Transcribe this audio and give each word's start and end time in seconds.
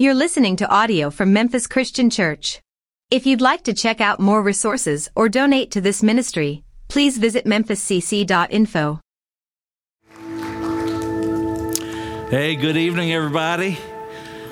You're 0.00 0.14
listening 0.14 0.54
to 0.58 0.68
audio 0.70 1.10
from 1.10 1.32
Memphis 1.32 1.66
Christian 1.66 2.08
Church. 2.08 2.60
If 3.10 3.26
you'd 3.26 3.40
like 3.40 3.64
to 3.64 3.74
check 3.74 4.00
out 4.00 4.20
more 4.20 4.40
resources 4.40 5.08
or 5.16 5.28
donate 5.28 5.72
to 5.72 5.80
this 5.80 6.04
ministry, 6.04 6.62
please 6.86 7.18
visit 7.18 7.46
memphiscc.info. 7.46 9.00
Hey, 12.30 12.54
good 12.54 12.76
evening, 12.76 13.12
everybody. 13.12 13.76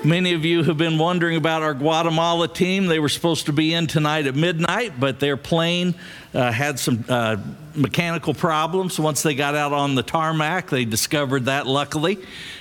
Many 0.03 0.33
of 0.33 0.43
you 0.43 0.63
have 0.63 0.77
been 0.77 0.97
wondering 0.97 1.37
about 1.37 1.63
our 1.63 1.73
Guatemala 1.73 2.49
team. 2.49 2.87
They 2.87 2.99
were 2.99 3.07
supposed 3.07 3.45
to 3.45 3.53
be 3.53 3.73
in 3.73 3.87
tonight 3.87 4.27
at 4.27 4.35
midnight, 4.35 4.99
but 4.99 5.21
their 5.21 5.37
plane 5.37 5.95
uh, 6.33 6.51
had 6.51 6.77
some 6.77 7.05
uh, 7.07 7.37
mechanical 7.77 8.33
problems. 8.33 8.99
Once 8.99 9.21
they 9.23 9.35
got 9.35 9.55
out 9.55 9.71
on 9.71 9.95
the 9.95 10.03
tarmac, 10.03 10.69
they 10.69 10.85
discovered 10.85 11.45
that 11.45 11.67
luckily. 11.67 12.17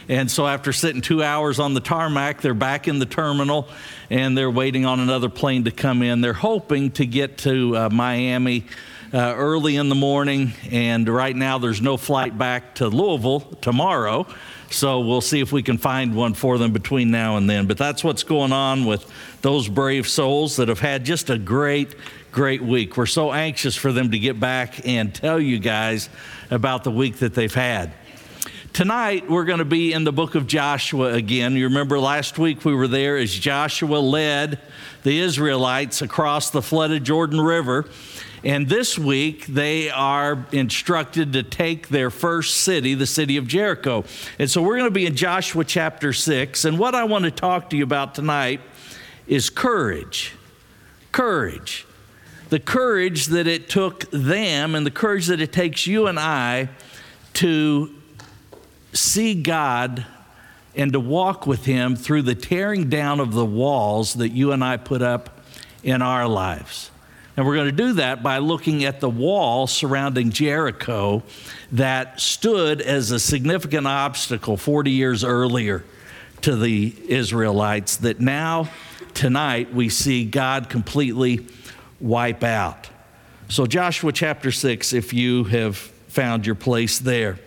And 0.08 0.30
so, 0.30 0.46
after 0.46 0.72
sitting 0.72 1.00
two 1.00 1.22
hours 1.22 1.58
on 1.58 1.74
the 1.74 1.80
tarmac, 1.80 2.40
they're 2.40 2.54
back 2.54 2.86
in 2.86 2.98
the 2.98 3.06
terminal 3.06 3.68
and 4.10 4.36
they're 4.36 4.50
waiting 4.50 4.86
on 4.86 5.00
another 5.00 5.28
plane 5.28 5.64
to 5.64 5.70
come 5.70 6.02
in. 6.02 6.20
They're 6.20 6.32
hoping 6.32 6.92
to 6.92 7.06
get 7.06 7.38
to 7.38 7.76
uh, 7.76 7.88
Miami. 7.90 8.66
Uh, 9.14 9.32
early 9.36 9.76
in 9.76 9.88
the 9.88 9.94
morning, 9.94 10.52
and 10.72 11.08
right 11.08 11.36
now 11.36 11.58
there's 11.58 11.80
no 11.80 11.96
flight 11.96 12.36
back 12.36 12.74
to 12.74 12.88
Louisville 12.88 13.40
tomorrow. 13.60 14.26
So 14.70 15.00
we'll 15.00 15.20
see 15.20 15.40
if 15.40 15.52
we 15.52 15.62
can 15.62 15.78
find 15.78 16.14
one 16.14 16.34
for 16.34 16.58
them 16.58 16.72
between 16.72 17.10
now 17.10 17.36
and 17.36 17.48
then. 17.48 17.66
But 17.66 17.78
that's 17.78 18.02
what's 18.02 18.24
going 18.24 18.52
on 18.52 18.84
with 18.84 19.10
those 19.42 19.68
brave 19.68 20.08
souls 20.08 20.56
that 20.56 20.68
have 20.68 20.80
had 20.80 21.04
just 21.04 21.30
a 21.30 21.38
great, 21.38 21.94
great 22.36 22.60
week. 22.60 22.98
We're 22.98 23.06
so 23.06 23.32
anxious 23.32 23.74
for 23.76 23.92
them 23.92 24.10
to 24.10 24.18
get 24.18 24.38
back 24.38 24.86
and 24.86 25.14
tell 25.14 25.40
you 25.40 25.58
guys 25.58 26.10
about 26.50 26.84
the 26.84 26.90
week 26.90 27.16
that 27.20 27.32
they've 27.32 27.54
had. 27.54 27.94
Tonight, 28.74 29.30
we're 29.30 29.46
going 29.46 29.60
to 29.60 29.64
be 29.64 29.94
in 29.94 30.04
the 30.04 30.12
book 30.12 30.34
of 30.34 30.46
Joshua 30.46 31.14
again. 31.14 31.54
You 31.54 31.64
remember 31.64 31.98
last 31.98 32.38
week 32.38 32.62
we 32.62 32.74
were 32.74 32.88
there 32.88 33.16
as 33.16 33.32
Joshua 33.32 33.96
led 34.00 34.60
the 35.02 35.18
Israelites 35.18 36.02
across 36.02 36.50
the 36.50 36.60
flooded 36.60 37.04
Jordan 37.04 37.40
River. 37.40 37.86
And 38.44 38.68
this 38.68 38.98
week, 38.98 39.46
they 39.46 39.88
are 39.88 40.44
instructed 40.52 41.32
to 41.32 41.42
take 41.42 41.88
their 41.88 42.10
first 42.10 42.60
city, 42.60 42.92
the 42.92 43.06
city 43.06 43.38
of 43.38 43.46
Jericho. 43.46 44.04
And 44.38 44.50
so 44.50 44.60
we're 44.60 44.76
going 44.76 44.90
to 44.90 44.94
be 44.94 45.06
in 45.06 45.16
Joshua 45.16 45.64
chapter 45.64 46.12
6. 46.12 46.66
And 46.66 46.78
what 46.78 46.94
I 46.94 47.04
want 47.04 47.24
to 47.24 47.30
talk 47.30 47.70
to 47.70 47.78
you 47.78 47.82
about 47.84 48.14
tonight 48.14 48.60
is 49.26 49.48
courage. 49.48 50.34
Courage. 51.12 51.86
The 52.48 52.60
courage 52.60 53.26
that 53.26 53.46
it 53.46 53.68
took 53.68 54.10
them 54.10 54.74
and 54.74 54.86
the 54.86 54.90
courage 54.90 55.26
that 55.26 55.40
it 55.40 55.52
takes 55.52 55.86
you 55.86 56.06
and 56.06 56.18
I 56.18 56.68
to 57.34 57.94
see 58.92 59.34
God 59.34 60.06
and 60.74 60.92
to 60.92 61.00
walk 61.00 61.46
with 61.46 61.64
Him 61.64 61.96
through 61.96 62.22
the 62.22 62.34
tearing 62.34 62.88
down 62.88 63.20
of 63.20 63.32
the 63.32 63.44
walls 63.44 64.14
that 64.14 64.28
you 64.30 64.52
and 64.52 64.62
I 64.62 64.76
put 64.76 65.02
up 65.02 65.40
in 65.82 66.02
our 66.02 66.28
lives. 66.28 66.90
And 67.36 67.44
we're 67.44 67.54
going 67.54 67.66
to 67.66 67.72
do 67.72 67.92
that 67.94 68.22
by 68.22 68.38
looking 68.38 68.84
at 68.84 69.00
the 69.00 69.10
wall 69.10 69.66
surrounding 69.66 70.30
Jericho 70.30 71.22
that 71.72 72.20
stood 72.20 72.80
as 72.80 73.10
a 73.10 73.18
significant 73.20 73.86
obstacle 73.86 74.56
40 74.56 74.90
years 74.90 75.22
earlier 75.22 75.84
to 76.42 76.56
the 76.56 76.94
Israelites, 77.08 77.96
that 77.98 78.20
now, 78.20 78.70
tonight, 79.12 79.74
we 79.74 79.88
see 79.88 80.24
God 80.24 80.70
completely 80.70 81.46
wipe 82.00 82.44
out. 82.44 82.88
So, 83.48 83.66
Joshua 83.66 84.12
chapter 84.12 84.50
6, 84.50 84.92
if 84.92 85.12
you 85.12 85.44
have 85.44 85.76
found 85.76 86.46
your 86.46 86.54
place 86.54 86.98
there. 86.98 87.38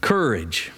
Courage. 0.00 0.70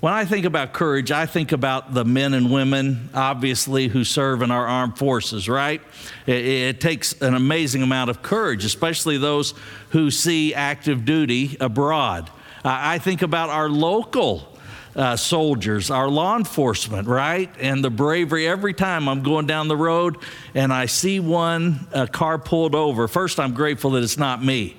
When 0.00 0.12
I 0.12 0.24
think 0.24 0.44
about 0.44 0.72
courage, 0.72 1.10
I 1.10 1.26
think 1.26 1.52
about 1.52 1.94
the 1.94 2.04
men 2.04 2.34
and 2.34 2.52
women, 2.52 3.08
obviously, 3.14 3.88
who 3.88 4.04
serve 4.04 4.42
in 4.42 4.50
our 4.50 4.66
armed 4.66 4.98
forces, 4.98 5.48
right? 5.48 5.80
It, 6.26 6.44
it, 6.44 6.80
takes 6.80 7.20
an 7.20 7.34
amazing 7.34 7.82
amount 7.82 8.10
of 8.10 8.22
courage, 8.22 8.64
especially 8.64 9.16
those 9.18 9.54
who 9.90 10.10
see 10.10 10.54
active 10.54 11.04
duty 11.04 11.56
abroad. 11.60 12.30
I 12.64 12.98
think 12.98 13.22
about 13.22 13.50
our 13.50 13.68
local 13.68 14.57
uh, 14.98 15.16
soldiers, 15.16 15.90
our 15.90 16.08
law 16.08 16.36
enforcement, 16.36 17.06
right? 17.06 17.48
And 17.60 17.84
the 17.84 17.90
bravery 17.90 18.48
every 18.48 18.74
time 18.74 19.08
I'm 19.08 19.22
going 19.22 19.46
down 19.46 19.68
the 19.68 19.76
road 19.76 20.16
and 20.54 20.72
I 20.72 20.86
see 20.86 21.20
one 21.20 21.86
a 21.92 22.08
car 22.08 22.36
pulled 22.36 22.74
over. 22.74 23.06
First, 23.06 23.38
I'm 23.38 23.54
grateful 23.54 23.92
that 23.92 24.02
it's 24.02 24.18
not 24.18 24.44
me. 24.44 24.76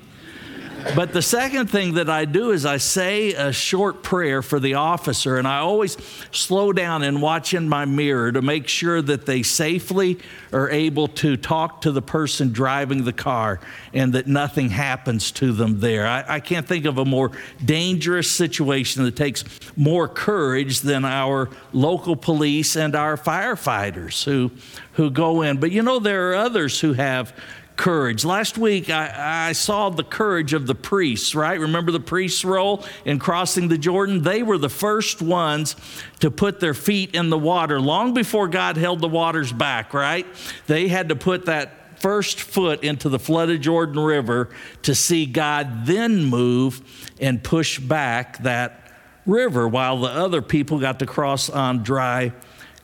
But 0.95 1.13
the 1.13 1.22
second 1.22 1.69
thing 1.69 1.95
that 1.95 2.09
I 2.09 2.25
do 2.25 2.51
is 2.51 2.66
I 2.66 2.78
say 2.78 3.34
a 3.34 3.51
short 3.51 4.01
prayer 4.01 4.41
for 4.41 4.59
the 4.59 4.75
officer, 4.75 5.38
and 5.38 5.47
I 5.47 5.59
always 5.59 5.97
slow 6.31 6.72
down 6.73 7.03
and 7.03 7.22
watch 7.22 7.53
in 7.53 7.67
my 7.67 7.85
mirror 7.85 8.31
to 8.31 8.41
make 8.41 8.67
sure 8.67 9.01
that 9.01 9.25
they 9.25 9.44
safely 9.44 10.19
are 10.51 10.69
able 10.69 11.07
to 11.07 11.38
talk 11.38 11.81
to 11.81 11.91
the 11.91 12.01
person 12.01 12.51
driving 12.51 13.03
the 13.03 13.13
car 13.13 13.59
and 13.94 14.13
that 14.13 14.28
nothing 14.28 14.69
happens 14.69 15.31
to 15.31 15.51
them 15.51 15.79
there. 15.79 16.07
I, 16.07 16.23
I 16.28 16.40
can't 16.40 16.67
think 16.67 16.85
of 16.85 16.97
a 16.97 17.06
more 17.06 17.31
dangerous 17.63 18.29
situation 18.29 19.03
that 19.03 19.16
takes 19.16 19.44
more 19.75 20.07
courage 20.07 20.79
than 20.79 21.06
our 21.06 21.50
local 21.73 22.16
police 22.16 22.75
and 22.75 22.96
our 22.96 23.17
firefighters 23.17 24.23
who, 24.23 24.51
who 24.94 25.09
go 25.09 25.41
in. 25.41 25.57
But 25.57 25.72
you 25.72 25.84
know, 25.84 26.00
there 26.00 26.31
are 26.31 26.35
others 26.35 26.79
who 26.79 26.94
have 26.94 27.34
courage. 27.79 28.25
Last 28.25 28.57
week, 28.57 28.90
I, 28.90 29.47
I, 29.47 29.53
saw 29.53 29.90
the 29.90 30.03
courage 30.03 30.51
of 30.51 30.67
the 30.67 30.75
priests, 30.75 31.34
right? 31.34 31.57
Remember 31.57 31.94
the 31.94 32.00
priests' 32.01 32.44
role 32.44 32.84
in 33.06 33.19
crossing 33.19 33.69
the 33.69 33.78
Jordan? 33.78 34.22
They 34.22 34.44
were 34.44 34.57
the 34.57 34.67
first 34.67 35.22
ones 35.22 35.78
to 36.19 36.29
put 36.29 36.59
their 36.59 36.73
feet 36.73 37.16
in 37.16 37.29
the 37.29 37.38
water 37.38 37.79
long 37.79 38.13
before 38.13 38.50
God 38.50 38.75
held 38.75 39.00
the 39.00 39.07
waters 39.07 39.53
back, 39.53 39.94
right? 39.94 40.28
They 40.67 40.90
had 40.90 41.07
to 41.07 41.16
put 41.16 41.45
that 41.45 42.01
first 42.01 42.41
foot 42.41 42.84
into 42.84 43.07
the 43.07 43.17
flooded 43.17 43.62
Jordan 43.62 44.01
River 44.01 44.50
to 44.81 44.94
see 44.94 45.25
God 45.25 45.85
then 45.85 46.25
move 46.25 46.81
and 47.22 47.41
push 47.41 47.79
back 47.79 48.44
that 48.44 48.91
river 49.25 49.69
while 49.69 50.01
the 50.01 50.09
other 50.09 50.41
people 50.41 50.79
got 50.79 51.00
to 51.00 51.06
cross 51.06 51.50
on 51.50 51.84
dry 51.84 52.34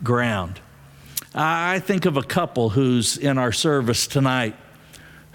ground. 0.02 0.62
I 1.34 1.80
think 1.80 2.06
of 2.06 2.16
a 2.16 2.24
couple 2.24 2.70
who's 2.70 3.18
in 3.18 3.38
our 3.38 3.52
service 3.52 4.08
tonight 4.08 4.56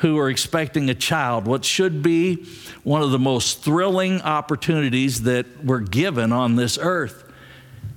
who 0.00 0.18
are 0.18 0.30
expecting 0.30 0.88
a 0.88 0.94
child, 0.94 1.46
what 1.46 1.62
should 1.62 2.02
be 2.02 2.46
one 2.84 3.02
of 3.02 3.10
the 3.10 3.18
most 3.18 3.62
thrilling 3.62 4.20
opportunities 4.22 5.22
that 5.22 5.62
we're 5.62 5.80
given 5.80 6.32
on 6.32 6.56
this 6.56 6.78
earth. 6.80 7.24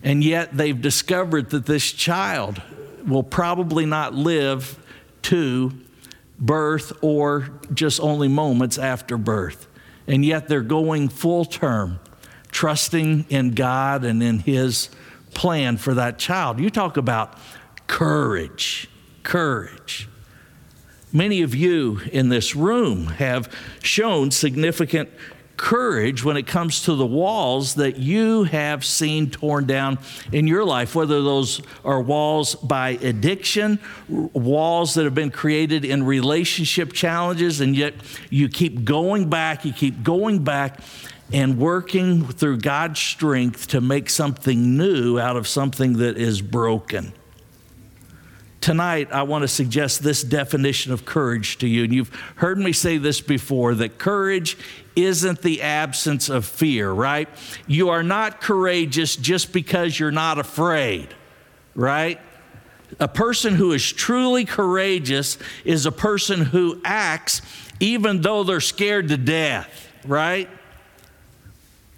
And 0.03 0.21
yet 0.21 0.55
they've 0.55 0.79
discovered 0.79 1.49
that 1.51 1.65
this 1.65 1.91
child 1.93 2.61
will 3.07 3.23
probably 3.23 3.85
not 3.85 4.13
live 4.13 4.77
to 5.23 5.71
birth 6.37 6.91
or 7.01 7.49
just 7.73 8.01
only 8.01 8.27
moments 8.27 8.77
after 8.77 9.17
birth. 9.17 9.67
And 10.05 10.25
yet 10.25 10.49
they're 10.49 10.61
going 10.61 11.07
full 11.07 11.45
term, 11.45 12.01
trusting 12.51 13.27
in 13.29 13.51
God 13.51 14.03
and 14.03 14.21
in 14.21 14.39
His 14.39 14.89
plan 15.33 15.77
for 15.77 15.93
that 15.93 16.19
child. 16.19 16.59
You 16.59 16.69
talk 16.69 16.97
about 16.97 17.37
courage, 17.87 18.89
courage. 19.23 20.09
Many 21.15 21.43
of 21.43 21.53
you 21.53 22.01
in 22.11 22.29
this 22.29 22.55
room 22.55 23.05
have 23.05 23.55
shown 23.83 24.31
significant 24.31 25.09
courage 25.57 26.23
when 26.23 26.37
it 26.37 26.47
comes 26.47 26.85
to 26.85 26.95
the 26.95 27.05
walls 27.05 27.75
that 27.75 27.97
you 27.97 28.45
have 28.45 28.83
seen 28.83 29.29
torn 29.29 29.67
down 29.67 29.99
in 30.31 30.47
your 30.47 30.65
life, 30.65 30.95
whether 30.95 31.21
those 31.21 31.61
are 31.85 32.01
walls 32.01 32.55
by 32.55 32.89
addiction, 32.89 33.77
walls 34.09 34.95
that 34.95 35.03
have 35.03 35.13
been 35.13 35.29
created 35.29 35.85
in 35.85 36.01
relationship 36.03 36.91
challenges, 36.91 37.61
and 37.61 37.75
yet 37.75 37.93
you 38.31 38.49
keep 38.49 38.83
going 38.83 39.29
back, 39.29 39.63
you 39.65 39.71
keep 39.71 40.01
going 40.01 40.43
back 40.43 40.79
and 41.31 41.59
working 41.59 42.25
through 42.25 42.57
God's 42.57 42.99
strength 42.99 43.67
to 43.67 43.81
make 43.81 44.09
something 44.09 44.75
new 44.75 45.19
out 45.19 45.37
of 45.37 45.47
something 45.47 45.93
that 45.97 46.17
is 46.17 46.41
broken. 46.41 47.13
Tonight, 48.63 49.09
I 49.11 49.23
want 49.23 49.41
to 49.41 49.49
suggest 49.49 50.03
this 50.03 50.23
definition 50.23 50.93
of 50.93 51.03
courage 51.03 51.57
to 51.57 51.67
you. 51.67 51.83
And 51.83 51.93
you've 51.93 52.15
heard 52.37 52.57
me 52.57 52.71
say 52.71 52.97
this 52.97 53.19
before 53.19 53.75
that 53.75 53.97
courage 53.97 54.57
isn't 54.95 55.41
the 55.41 55.61
absence 55.61 56.29
of 56.29 56.45
fear, 56.45 56.89
right? 56.89 57.27
You 57.67 57.89
are 57.89 58.03
not 58.03 58.39
courageous 58.39 59.17
just 59.17 59.51
because 59.51 59.99
you're 59.99 60.11
not 60.11 60.39
afraid, 60.39 61.09
right? 61.75 62.21
A 63.01 63.07
person 63.09 63.55
who 63.55 63.73
is 63.73 63.91
truly 63.91 64.45
courageous 64.45 65.37
is 65.65 65.85
a 65.85 65.91
person 65.91 66.39
who 66.39 66.79
acts 66.85 67.41
even 67.81 68.21
though 68.21 68.45
they're 68.45 68.61
scared 68.61 69.09
to 69.09 69.17
death, 69.17 69.89
right? 70.05 70.49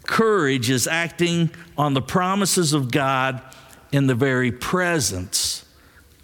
Courage 0.08 0.72
is 0.72 0.88
acting 0.88 1.52
on 1.78 1.94
the 1.94 2.02
promises 2.02 2.74
of 2.74 2.90
God 2.90 3.40
in 3.92 4.08
the 4.08 4.16
very 4.16 4.52
presence 4.52 5.55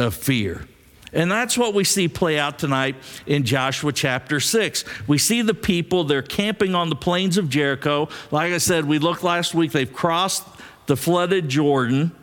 of 0.02 0.14
fear. 0.14 0.66
And 1.14 1.30
that's 1.30 1.58
what 1.58 1.74
we 1.74 1.84
see 1.84 2.08
play 2.08 2.40
out 2.40 2.58
tonight 2.58 2.96
in 3.26 3.44
Joshua 3.44 3.92
chapter 3.92 4.40
6. 4.40 4.86
We 5.08 5.18
see 5.18 5.42
the 5.42 5.54
people, 5.54 6.06
they're 6.06 6.22
camping 6.22 6.74
on 6.74 6.90
the 6.90 6.96
plains 6.96 7.38
of 7.38 7.50
Jericho. 7.50 8.08
Like 8.32 8.54
I 8.54 8.60
said, 8.60 8.86
we 8.86 8.98
looked 8.98 9.24
last 9.24 9.54
week, 9.54 9.72
they've 9.72 9.92
crossed 9.92 10.46
the 10.86 10.96
flooded 10.96 11.50
Jordan. 11.50 12.14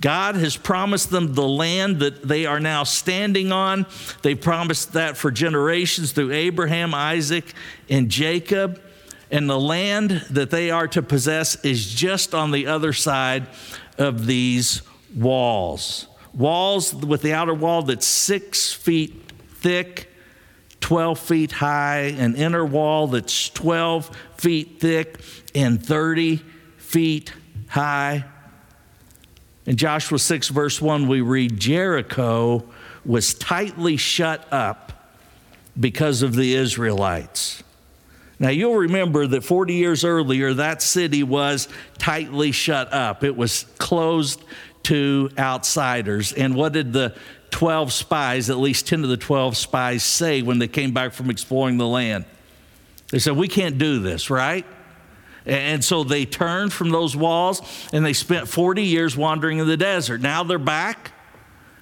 God 0.00 0.34
has 0.36 0.56
promised 0.56 1.10
them 1.10 1.34
the 1.34 1.46
land 1.46 2.00
that 2.00 2.26
they 2.26 2.46
are 2.46 2.60
now 2.60 2.84
standing 2.84 3.52
on. 3.52 3.86
They 4.22 4.34
promised 4.34 4.92
that 4.92 5.16
for 5.16 5.30
generations 5.30 6.12
through 6.12 6.32
Abraham, 6.32 6.94
Isaac, 6.94 7.54
and 7.88 8.10
Jacob. 8.10 8.80
And 9.30 9.48
the 9.48 9.58
land 9.58 10.10
that 10.30 10.50
they 10.50 10.70
are 10.70 10.86
to 10.88 11.02
possess 11.02 11.62
is 11.64 11.94
just 11.94 12.34
on 12.34 12.50
the 12.50 12.66
other 12.66 12.92
side 12.92 13.46
of 13.98 14.26
these 14.26 14.82
walls. 15.14 16.06
Walls 16.36 16.94
with 16.94 17.22
the 17.22 17.32
outer 17.32 17.54
wall 17.54 17.82
that's 17.82 18.06
six 18.06 18.72
feet 18.72 19.32
thick, 19.54 20.10
12 20.80 21.18
feet 21.18 21.52
high, 21.52 22.14
an 22.18 22.36
inner 22.36 22.64
wall 22.64 23.06
that's 23.06 23.48
12 23.50 24.14
feet 24.36 24.78
thick 24.78 25.18
and 25.54 25.84
30 25.84 26.36
feet 26.76 27.32
high. 27.68 28.24
In 29.64 29.76
Joshua 29.76 30.18
6, 30.18 30.48
verse 30.50 30.80
1, 30.80 31.08
we 31.08 31.22
read 31.22 31.58
Jericho 31.58 32.64
was 33.04 33.34
tightly 33.34 33.96
shut 33.96 34.46
up 34.52 35.14
because 35.78 36.22
of 36.22 36.34
the 36.34 36.54
Israelites. 36.54 37.62
Now, 38.38 38.50
you'll 38.50 38.76
remember 38.76 39.26
that 39.26 39.44
40 39.44 39.74
years 39.74 40.04
earlier, 40.04 40.52
that 40.54 40.82
city 40.82 41.22
was 41.22 41.68
tightly 41.98 42.52
shut 42.52 42.92
up. 42.92 43.24
It 43.24 43.36
was 43.36 43.64
closed 43.78 44.42
to 44.86 45.30
outsiders. 45.38 46.32
And 46.32 46.54
what 46.54 46.72
did 46.72 46.92
the 46.92 47.16
12 47.50 47.92
spies, 47.92 48.50
at 48.50 48.58
least 48.58 48.86
10 48.86 49.02
of 49.02 49.10
the 49.10 49.16
12 49.16 49.56
spies, 49.56 50.04
say 50.04 50.42
when 50.42 50.58
they 50.58 50.68
came 50.68 50.92
back 50.92 51.12
from 51.12 51.30
exploring 51.30 51.76
the 51.76 51.86
land? 51.86 52.24
They 53.08 53.18
said, 53.18 53.36
We 53.36 53.48
can't 53.48 53.78
do 53.78 54.00
this, 54.00 54.30
right? 54.30 54.64
And 55.44 55.84
so 55.84 56.04
they 56.04 56.24
turned 56.24 56.72
from 56.72 56.90
those 56.90 57.16
walls 57.16 57.62
and 57.92 58.04
they 58.04 58.12
spent 58.12 58.48
40 58.48 58.82
years 58.82 59.16
wandering 59.16 59.58
in 59.58 59.66
the 59.66 59.76
desert. 59.76 60.20
Now 60.20 60.42
they're 60.42 60.58
back. 60.58 61.12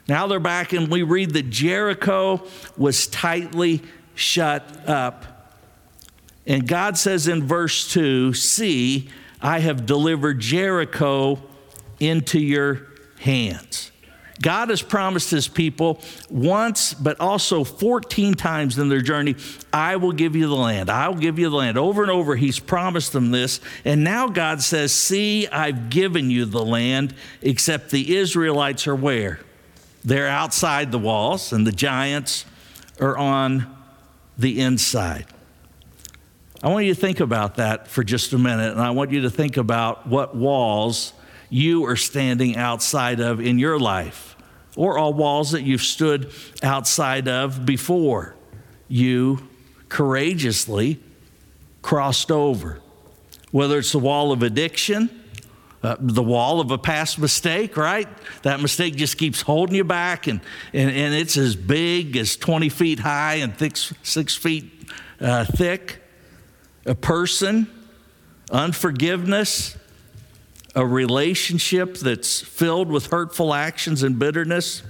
Now 0.07 0.27
they're 0.27 0.39
back, 0.39 0.75
and 0.75 0.89
we 0.89 1.03
read 1.03 1.31
that 1.31 1.49
Jericho 1.49 2.47
was 2.77 3.07
tightly 3.07 3.81
shut 4.15 4.87
up. 4.87 5.25
And 6.47 6.69
God 6.69 6.99
says 6.99 7.27
in 7.27 7.47
verse 7.47 7.91
2 7.91 8.35
See, 8.35 9.09
I 9.41 9.61
have 9.61 9.87
delivered 9.87 10.41
Jericho 10.41 11.43
into 12.01 12.39
your 12.39 12.94
hands. 13.25 13.91
God 14.43 14.71
has 14.71 14.83
promised 14.83 15.31
his 15.31 15.47
people 15.47 16.01
once, 16.29 16.93
but 16.93 17.21
also 17.21 17.63
14 17.63 18.35
times 18.35 18.79
in 18.79 18.89
their 18.89 19.01
journey, 19.01 19.37
I 19.73 19.97
will 19.97 20.13
give 20.13 20.35
you 20.35 20.49
the 20.49 20.57
land. 20.57 20.91
I 20.91 21.09
will 21.09 21.17
give 21.17 21.39
you 21.39 21.49
the 21.49 21.57
land. 21.57 21.79
Over 21.79 22.03
and 22.03 22.11
over, 22.11 22.35
he's 22.35 22.59
promised 22.59 23.13
them 23.13 23.31
this. 23.31 23.61
And 23.85 24.03
now 24.03 24.29
God 24.29 24.61
says, 24.61 24.93
See, 24.93 25.47
I've 25.49 25.89
given 25.89 26.31
you 26.31 26.47
the 26.47 26.65
land, 26.65 27.15
except 27.43 27.91
the 27.91 28.17
Israelites 28.17 28.87
are 28.87 28.97
where? 28.97 29.41
They're 30.05 30.29
outside 30.29 30.91
the 30.91 30.99
walls, 30.99 31.53
and 31.53 31.67
the 31.67 31.73
giants 31.73 32.45
are 33.01 33.17
on 33.17 33.75
the 34.37 34.61
inside. 34.61 35.27
I 36.63 36.69
want 36.69 36.87
you 36.87 36.95
to 36.95 37.01
think 37.01 37.21
about 37.21 37.57
that 37.57 37.89
for 37.89 38.03
just 38.03 38.33
a 38.33 38.39
minute, 38.39 38.73
and 38.73 38.81
I 38.81 38.91
want 38.91 39.13
you 39.13 39.23
to 39.23 39.31
think 39.31 39.57
about 39.57 40.07
what 40.07 40.35
walls 40.35 41.13
you 41.55 41.87
are 41.87 41.95
standing 41.95 42.57
outside 42.57 43.21
of 43.21 43.41
in 43.41 43.61
your 43.61 43.79
life, 43.79 44.35
or 44.77 44.99
all 44.99 45.15
walls 45.15 45.53
that 45.53 45.63
you've 45.63 45.85
stood 45.85 46.33
outside 46.65 47.29
of 47.29 47.65
before 47.65 48.35
you 48.89 49.39
courageously 49.89 50.99
crossed 51.81 52.33
over. 52.33 52.81
Whether 53.53 53.79
it's 53.79 53.93
the 53.93 54.01
wall 54.01 54.33
of 54.33 54.43
addiction, 54.43 55.09
uh, 55.85 55.95
the 56.01 56.25
wall 56.25 56.59
of 56.59 56.73
a 56.73 56.79
past 56.79 57.21
mistake, 57.21 57.77
right? 57.77 58.09
That 58.43 58.61
mistake 58.61 58.97
just 58.97 59.17
keeps 59.17 59.41
holding 59.41 59.77
you 59.77 59.85
back, 59.85 60.27
and, 60.27 60.41
and, 60.73 60.91
and 60.91 61.15
it's 61.15 61.37
as 61.37 61.55
big 61.55 62.17
as 62.17 62.37
20 62.37 62.69
feet 62.69 62.99
high 62.99 63.35
and 63.35 63.57
thick, 63.57 63.77
six 64.03 64.35
feet 64.35 64.91
uh, 65.21 65.45
thick. 65.45 66.03
A 66.85 66.97
person, 66.97 67.69
unforgiveness, 68.51 69.77
a 70.75 70.87
relationship 70.87 71.99
that's 71.99 72.41
filled 72.41 72.91
with 72.91 73.07
hurtful 73.07 73.55
actions 73.55 74.03
and 74.03 74.19
bitterness. 74.19 74.83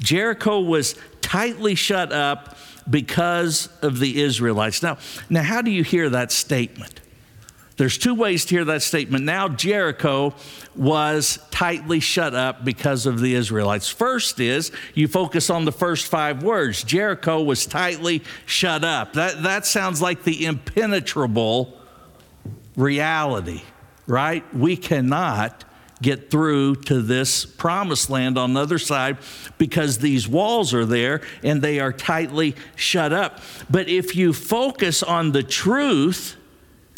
Jericho 0.00 0.60
was 0.60 0.94
tightly 1.20 1.74
shut 1.74 2.12
up 2.12 2.56
because 2.88 3.68
of 3.82 3.98
the 3.98 4.22
Israelites. 4.22 4.82
Now, 4.82 4.98
now 5.28 5.42
how 5.42 5.62
do 5.62 5.70
you 5.70 5.82
hear 5.82 6.08
that 6.10 6.32
statement? 6.32 7.00
There's 7.76 7.96
two 7.96 8.14
ways 8.14 8.44
to 8.46 8.56
hear 8.56 8.64
that 8.66 8.82
statement. 8.82 9.24
Now, 9.24 9.48
Jericho 9.48 10.34
was 10.74 11.38
tightly 11.52 12.00
shut 12.00 12.34
up 12.34 12.64
because 12.64 13.06
of 13.06 13.20
the 13.20 13.34
Israelites. 13.34 13.88
First 13.88 14.40
is 14.40 14.72
you 14.94 15.06
focus 15.06 15.48
on 15.48 15.64
the 15.64 15.72
first 15.72 16.06
five 16.06 16.42
words 16.42 16.82
Jericho 16.82 17.42
was 17.42 17.66
tightly 17.66 18.22
shut 18.46 18.82
up. 18.84 19.12
That, 19.12 19.44
that 19.44 19.64
sounds 19.64 20.02
like 20.02 20.24
the 20.24 20.44
impenetrable 20.44 21.78
reality 22.76 23.62
right? 24.08 24.42
We 24.54 24.76
cannot 24.76 25.64
get 26.00 26.30
through 26.30 26.76
to 26.76 27.02
this 27.02 27.44
promised 27.44 28.08
land 28.08 28.38
on 28.38 28.54
the 28.54 28.60
other 28.60 28.78
side 28.78 29.18
because 29.58 29.98
these 29.98 30.28
walls 30.28 30.72
are 30.72 30.86
there 30.86 31.20
and 31.42 31.60
they 31.60 31.80
are 31.80 31.92
tightly 31.92 32.54
shut 32.76 33.12
up. 33.12 33.40
But 33.68 33.88
if 33.88 34.16
you 34.16 34.32
focus 34.32 35.02
on 35.02 35.32
the 35.32 35.42
truth, 35.42 36.36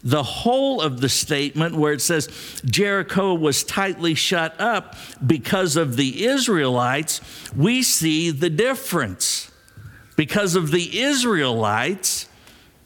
the 0.03 0.23
whole 0.23 0.81
of 0.81 1.01
the 1.01 1.09
statement 1.09 1.75
where 1.75 1.93
it 1.93 2.01
says 2.01 2.29
Jericho 2.65 3.35
was 3.35 3.65
tightly 3.65 4.15
shut 4.15 4.59
up 4.61 4.97
because 5.27 5.77
of 5.77 5.97
the 5.97 6.25
Israelites, 6.25 7.21
we 7.57 7.83
see 7.83 8.31
the 8.31 8.51
difference. 8.51 9.51
Because 10.17 10.55
of 10.55 10.71
the 10.71 11.01
Israelites, 11.01 12.29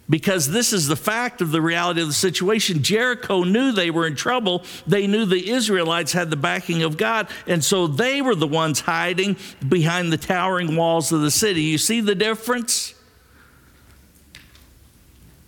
because 0.09 0.51
this 0.51 0.73
is 0.73 0.87
the 0.87 0.97
fact 0.97 1.41
of 1.41 1.51
the 1.51 1.63
reality 1.63 2.03
of 2.03 2.09
the 2.09 2.13
situation. 2.13 2.83
Jericho 2.83 3.43
knew 3.43 3.73
they 3.73 3.91
were 3.91 4.07
in 4.07 4.17
trouble. 4.17 4.65
They 4.87 5.07
knew 5.07 5.25
the 5.25 5.51
Israelites 5.51 6.13
had 6.13 6.31
the 6.31 6.37
backing 6.37 6.83
of 6.83 6.97
God, 6.97 7.29
and 7.47 7.65
so 7.65 7.87
they 7.87 8.21
were 8.21 8.35
the 8.35 8.47
ones 8.47 8.81
hiding 8.81 9.37
behind 9.67 10.13
the 10.13 10.19
towering 10.19 10.77
walls 10.77 11.11
of 11.13 11.23
the 11.23 11.31
city. 11.31 11.63
You 11.63 11.79
see 11.79 12.01
the 12.01 12.15
difference? 12.15 12.95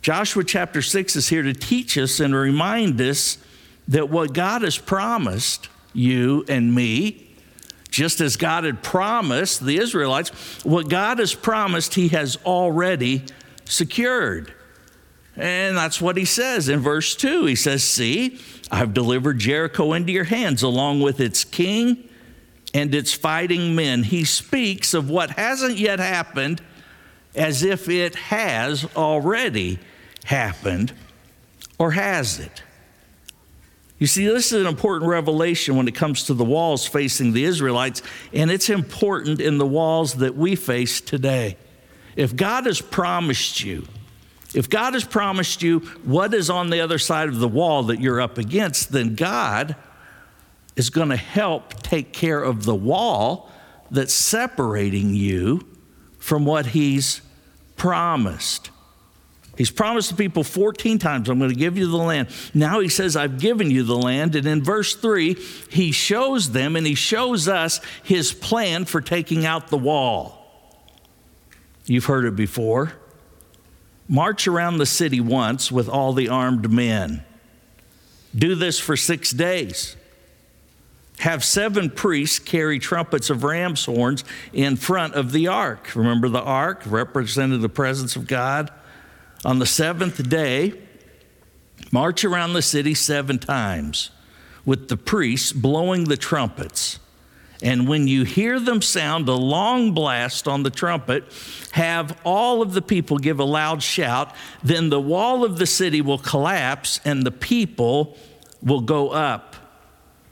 Joshua 0.00 0.44
chapter 0.44 0.82
6 0.82 1.16
is 1.16 1.28
here 1.28 1.42
to 1.42 1.52
teach 1.52 1.98
us 1.98 2.20
and 2.20 2.34
remind 2.34 3.00
us 3.00 3.38
that 3.88 4.08
what 4.08 4.32
God 4.32 4.62
has 4.62 4.78
promised 4.78 5.68
you 5.92 6.44
and 6.48 6.74
me, 6.74 7.28
just 7.90 8.20
as 8.20 8.36
God 8.36 8.64
had 8.64 8.82
promised 8.82 9.64
the 9.64 9.78
Israelites, 9.78 10.30
what 10.64 10.88
God 10.88 11.18
has 11.18 11.34
promised, 11.34 11.94
He 11.94 12.08
has 12.08 12.38
already 12.44 13.22
secured. 13.64 14.52
And 15.36 15.76
that's 15.76 16.00
what 16.00 16.16
he 16.16 16.24
says 16.24 16.68
in 16.68 16.80
verse 16.80 17.14
2. 17.14 17.44
He 17.44 17.56
says, 17.56 17.84
See, 17.84 18.38
I've 18.70 18.94
delivered 18.94 19.38
Jericho 19.38 19.92
into 19.92 20.12
your 20.12 20.24
hands, 20.24 20.62
along 20.62 21.00
with 21.00 21.20
its 21.20 21.44
king 21.44 22.08
and 22.72 22.94
its 22.94 23.12
fighting 23.12 23.74
men. 23.74 24.02
He 24.02 24.24
speaks 24.24 24.94
of 24.94 25.10
what 25.10 25.30
hasn't 25.30 25.76
yet 25.76 25.98
happened 25.98 26.62
as 27.34 27.62
if 27.62 27.88
it 27.88 28.14
has 28.14 28.86
already 28.96 29.78
happened, 30.24 30.92
or 31.78 31.92
has 31.92 32.40
it? 32.40 32.62
You 33.98 34.06
see, 34.06 34.26
this 34.26 34.52
is 34.52 34.60
an 34.60 34.66
important 34.66 35.08
revelation 35.10 35.76
when 35.76 35.88
it 35.88 35.94
comes 35.94 36.24
to 36.24 36.34
the 36.34 36.44
walls 36.44 36.86
facing 36.86 37.32
the 37.32 37.44
Israelites, 37.44 38.02
and 38.32 38.50
it's 38.50 38.68
important 38.68 39.40
in 39.40 39.58
the 39.58 39.66
walls 39.66 40.14
that 40.14 40.36
we 40.36 40.56
face 40.56 41.00
today. 41.00 41.56
If 42.14 42.36
God 42.36 42.66
has 42.66 42.80
promised 42.80 43.62
you, 43.62 43.86
if 44.56 44.70
God 44.70 44.94
has 44.94 45.04
promised 45.04 45.62
you 45.62 45.80
what 46.02 46.32
is 46.32 46.48
on 46.48 46.70
the 46.70 46.80
other 46.80 46.98
side 46.98 47.28
of 47.28 47.38
the 47.38 47.46
wall 47.46 47.84
that 47.84 48.00
you're 48.00 48.22
up 48.22 48.38
against, 48.38 48.90
then 48.90 49.14
God 49.14 49.76
is 50.76 50.88
going 50.88 51.10
to 51.10 51.16
help 51.16 51.82
take 51.82 52.14
care 52.14 52.42
of 52.42 52.64
the 52.64 52.74
wall 52.74 53.50
that's 53.90 54.14
separating 54.14 55.14
you 55.14 55.60
from 56.18 56.46
what 56.46 56.66
He's 56.66 57.20
promised. 57.76 58.70
He's 59.58 59.70
promised 59.70 60.10
the 60.10 60.16
people 60.16 60.42
14 60.42 60.98
times, 60.98 61.28
I'm 61.28 61.38
going 61.38 61.50
to 61.50 61.56
give 61.56 61.76
you 61.76 61.90
the 61.90 61.96
land. 61.98 62.28
Now 62.54 62.80
he 62.80 62.88
says, 62.88 63.14
I've 63.14 63.38
given 63.38 63.70
you 63.70 63.82
the 63.82 63.96
land. 63.96 64.34
And 64.36 64.46
in 64.46 64.64
verse 64.64 64.94
3, 64.94 65.34
he 65.70 65.92
shows 65.92 66.52
them 66.52 66.76
and 66.76 66.86
he 66.86 66.94
shows 66.94 67.46
us 67.46 67.80
his 68.02 68.32
plan 68.32 68.86
for 68.86 69.00
taking 69.00 69.46
out 69.46 69.68
the 69.68 69.78
wall. 69.78 70.46
You've 71.86 72.04
heard 72.06 72.24
it 72.24 72.36
before. 72.36 72.92
March 74.08 74.46
around 74.46 74.78
the 74.78 74.86
city 74.86 75.20
once 75.20 75.72
with 75.72 75.88
all 75.88 76.12
the 76.12 76.28
armed 76.28 76.70
men. 76.70 77.24
Do 78.34 78.54
this 78.54 78.78
for 78.78 78.96
six 78.96 79.30
days. 79.30 79.96
Have 81.20 81.42
seven 81.42 81.90
priests 81.90 82.38
carry 82.38 82.78
trumpets 82.78 83.30
of 83.30 83.42
ram's 83.42 83.86
horns 83.86 84.22
in 84.52 84.76
front 84.76 85.14
of 85.14 85.32
the 85.32 85.48
ark. 85.48 85.94
Remember, 85.94 86.28
the 86.28 86.42
ark 86.42 86.82
represented 86.86 87.62
the 87.62 87.68
presence 87.68 88.16
of 88.16 88.26
God. 88.26 88.70
On 89.44 89.58
the 89.58 89.66
seventh 89.66 90.28
day, 90.28 90.74
march 91.90 92.24
around 92.24 92.52
the 92.52 92.62
city 92.62 92.94
seven 92.94 93.38
times 93.38 94.10
with 94.66 94.88
the 94.88 94.96
priests 94.96 95.52
blowing 95.52 96.04
the 96.04 96.16
trumpets. 96.16 96.98
And 97.62 97.88
when 97.88 98.06
you 98.06 98.24
hear 98.24 98.60
them 98.60 98.82
sound 98.82 99.28
a 99.28 99.34
long 99.34 99.92
blast 99.92 100.46
on 100.46 100.62
the 100.62 100.70
trumpet, 100.70 101.24
have 101.72 102.18
all 102.24 102.62
of 102.62 102.72
the 102.74 102.82
people 102.82 103.18
give 103.18 103.40
a 103.40 103.44
loud 103.44 103.82
shout, 103.82 104.34
then 104.62 104.90
the 104.90 105.00
wall 105.00 105.44
of 105.44 105.58
the 105.58 105.66
city 105.66 106.00
will 106.00 106.18
collapse 106.18 107.00
and 107.04 107.22
the 107.22 107.30
people 107.30 108.16
will 108.62 108.82
go 108.82 109.10
up, 109.10 109.56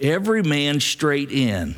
every 0.01 0.43
man 0.43 0.81
straight 0.81 1.31
in. 1.31 1.77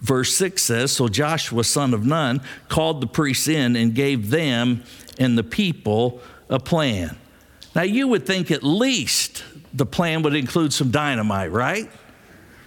Verse 0.00 0.36
6 0.36 0.62
says 0.62 0.92
So 0.92 1.08
Joshua, 1.08 1.64
son 1.64 1.94
of 1.94 2.04
Nun, 2.04 2.40
called 2.68 3.00
the 3.00 3.06
priests 3.06 3.48
in 3.48 3.76
and 3.76 3.94
gave 3.94 4.30
them 4.30 4.82
and 5.18 5.36
the 5.36 5.44
people 5.44 6.20
a 6.48 6.58
plan. 6.58 7.16
Now, 7.74 7.82
you 7.82 8.08
would 8.08 8.24
think 8.24 8.50
at 8.50 8.62
least 8.62 9.44
the 9.74 9.86
plan 9.86 10.22
would 10.22 10.34
include 10.34 10.72
some 10.72 10.90
dynamite, 10.90 11.52
right? 11.52 11.90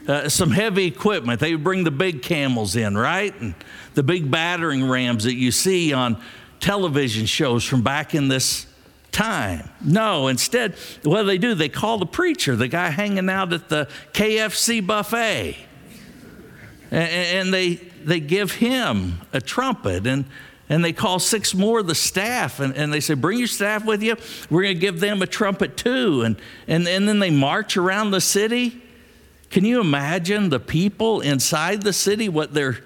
Uh, 0.09 0.27
some 0.27 0.49
heavy 0.49 0.87
equipment. 0.87 1.39
They 1.39 1.53
would 1.53 1.63
bring 1.63 1.83
the 1.83 1.91
big 1.91 2.23
camels 2.23 2.75
in, 2.75 2.97
right? 2.97 3.31
And 3.39 3.53
the 3.93 4.01
big 4.01 4.31
battering 4.31 4.89
rams 4.89 5.25
that 5.25 5.35
you 5.35 5.51
see 5.51 5.93
on 5.93 6.19
television 6.59 7.27
shows 7.27 7.63
from 7.63 7.83
back 7.83 8.15
in 8.15 8.27
this 8.27 8.65
time. 9.11 9.69
No, 9.81 10.27
instead, 10.27 10.73
what 11.03 11.21
do 11.21 11.27
they 11.27 11.37
do? 11.37 11.53
They 11.53 11.69
call 11.69 11.99
the 11.99 12.07
preacher, 12.07 12.55
the 12.55 12.67
guy 12.67 12.89
hanging 12.89 13.29
out 13.29 13.53
at 13.53 13.69
the 13.69 13.87
KFC 14.13 14.85
buffet, 14.85 15.55
and, 16.89 17.53
they, 17.53 17.75
they 17.75 18.19
give 18.19 18.53
him 18.53 19.21
a 19.31 19.39
trumpet. 19.39 20.07
And 20.07 20.25
and 20.71 20.85
they 20.85 20.93
call 20.93 21.17
six 21.17 21.55
more 21.55 21.79
of 21.79 21.87
the 21.87 21.95
staff 21.95 22.59
and, 22.59 22.75
and 22.75 22.93
they 22.93 22.99
say, 22.99 23.15
Bring 23.15 23.39
your 23.39 23.47
staff 23.47 23.85
with 23.85 24.03
you. 24.03 24.15
We're 24.51 24.61
going 24.61 24.75
to 24.75 24.79
give 24.79 24.99
them 24.99 25.23
a 25.23 25.25
trumpet 25.25 25.77
too. 25.77 26.21
And, 26.21 26.39
and, 26.67 26.87
and 26.87 27.07
then 27.07 27.17
they 27.17 27.31
march 27.31 27.75
around 27.75 28.11
the 28.11 28.21
city. 28.21 28.79
Can 29.49 29.65
you 29.65 29.81
imagine 29.81 30.49
the 30.49 30.59
people 30.59 31.21
inside 31.21 31.81
the 31.81 31.93
city, 31.93 32.29
what 32.29 32.53
they're, 32.53 32.79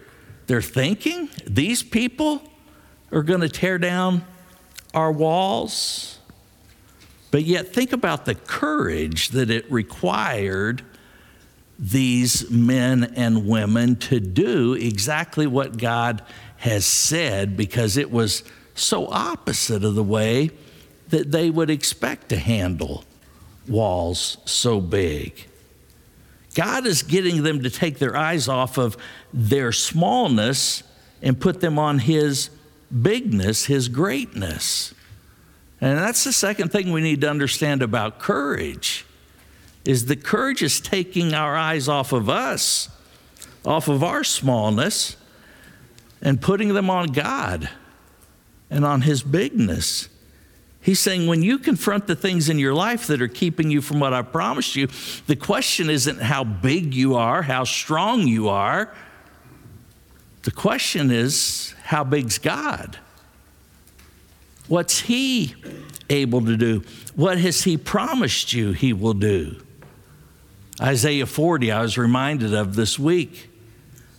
they're 0.47 0.61
thinking? 0.61 1.29
These 1.45 1.83
people 1.83 2.41
are 3.11 3.23
going 3.23 3.41
to 3.41 3.49
tear 3.49 3.77
down 3.77 4.23
our 4.93 5.11
walls. 5.11 6.19
But 7.31 7.43
yet, 7.43 7.73
think 7.73 7.91
about 7.91 8.25
the 8.25 8.35
courage 8.35 9.29
that 9.29 9.49
it 9.49 9.69
required 9.71 10.83
these 11.77 12.49
men 12.49 13.13
and 13.15 13.47
women 13.47 13.95
to 13.95 14.19
do 14.19 14.73
exactly 14.73 15.47
what 15.47 15.77
God 15.77 16.21
has 16.57 16.85
said 16.85 17.57
because 17.57 17.97
it 17.97 18.11
was 18.11 18.43
so 18.75 19.07
opposite 19.07 19.83
of 19.83 19.95
the 19.95 20.03
way 20.03 20.51
that 21.09 21.31
they 21.31 21.49
would 21.49 21.69
expect 21.69 22.29
to 22.29 22.37
handle 22.37 23.03
walls 23.67 24.37
so 24.45 24.79
big. 24.79 25.47
God 26.53 26.85
is 26.85 27.03
getting 27.03 27.43
them 27.43 27.63
to 27.63 27.69
take 27.69 27.99
their 27.99 28.15
eyes 28.15 28.47
off 28.47 28.77
of 28.77 28.97
their 29.33 29.71
smallness 29.71 30.83
and 31.21 31.39
put 31.39 31.61
them 31.61 31.79
on 31.79 31.99
His 31.99 32.49
bigness, 33.01 33.65
His 33.65 33.87
greatness. 33.87 34.93
And 35.81 35.97
that's 35.97 36.23
the 36.23 36.33
second 36.33 36.71
thing 36.71 36.91
we 36.91 37.01
need 37.01 37.21
to 37.21 37.29
understand 37.29 37.81
about 37.81 38.19
courage 38.19 39.05
is 39.85 40.05
the 40.05 40.15
courage 40.15 40.61
is 40.61 40.79
taking 40.79 41.33
our 41.33 41.55
eyes 41.55 41.89
off 41.89 42.13
of 42.13 42.29
us, 42.29 42.89
off 43.65 43.89
of 43.89 44.03
our 44.03 44.23
smallness, 44.23 45.17
and 46.21 46.41
putting 46.41 46.73
them 46.73 46.89
on 46.89 47.07
God 47.07 47.69
and 48.69 48.85
on 48.85 49.01
His 49.01 49.23
bigness. 49.23 50.07
He's 50.83 50.99
saying, 50.99 51.27
when 51.27 51.41
you 51.41 51.59
confront 51.59 52.07
the 52.07 52.15
things 52.15 52.49
in 52.49 52.59
your 52.59 52.73
life 52.73 53.07
that 53.07 53.21
are 53.21 53.27
keeping 53.29 53.71
you 53.71 53.81
from 53.81 54.01
what 54.01 54.13
I 54.13 54.21
promised 54.21 54.75
you, 54.75 54.89
the 55.27 55.35
question 55.37 55.89
isn't 55.89 56.21
how 56.21 56.43
big 56.43 56.93
you 56.93 57.15
are, 57.15 57.41
how 57.41 57.63
strong 57.63 58.27
you 58.27 58.49
are. 58.49 58.93
The 60.43 60.51
question 60.51 61.09
is, 61.09 61.73
how 61.83 62.03
big's 62.03 62.37
God? 62.37 62.97
What's 64.67 64.99
He 64.99 65.55
able 66.09 66.45
to 66.45 66.57
do? 66.57 66.83
What 67.15 67.37
has 67.37 67.63
He 67.63 67.77
promised 67.77 68.51
you 68.51 68.73
He 68.73 68.91
will 68.91 69.13
do? 69.13 69.63
Isaiah 70.81 71.25
40, 71.25 71.71
I 71.71 71.81
was 71.81 71.97
reminded 71.97 72.53
of 72.53 72.75
this 72.75 72.99
week. 72.99 73.49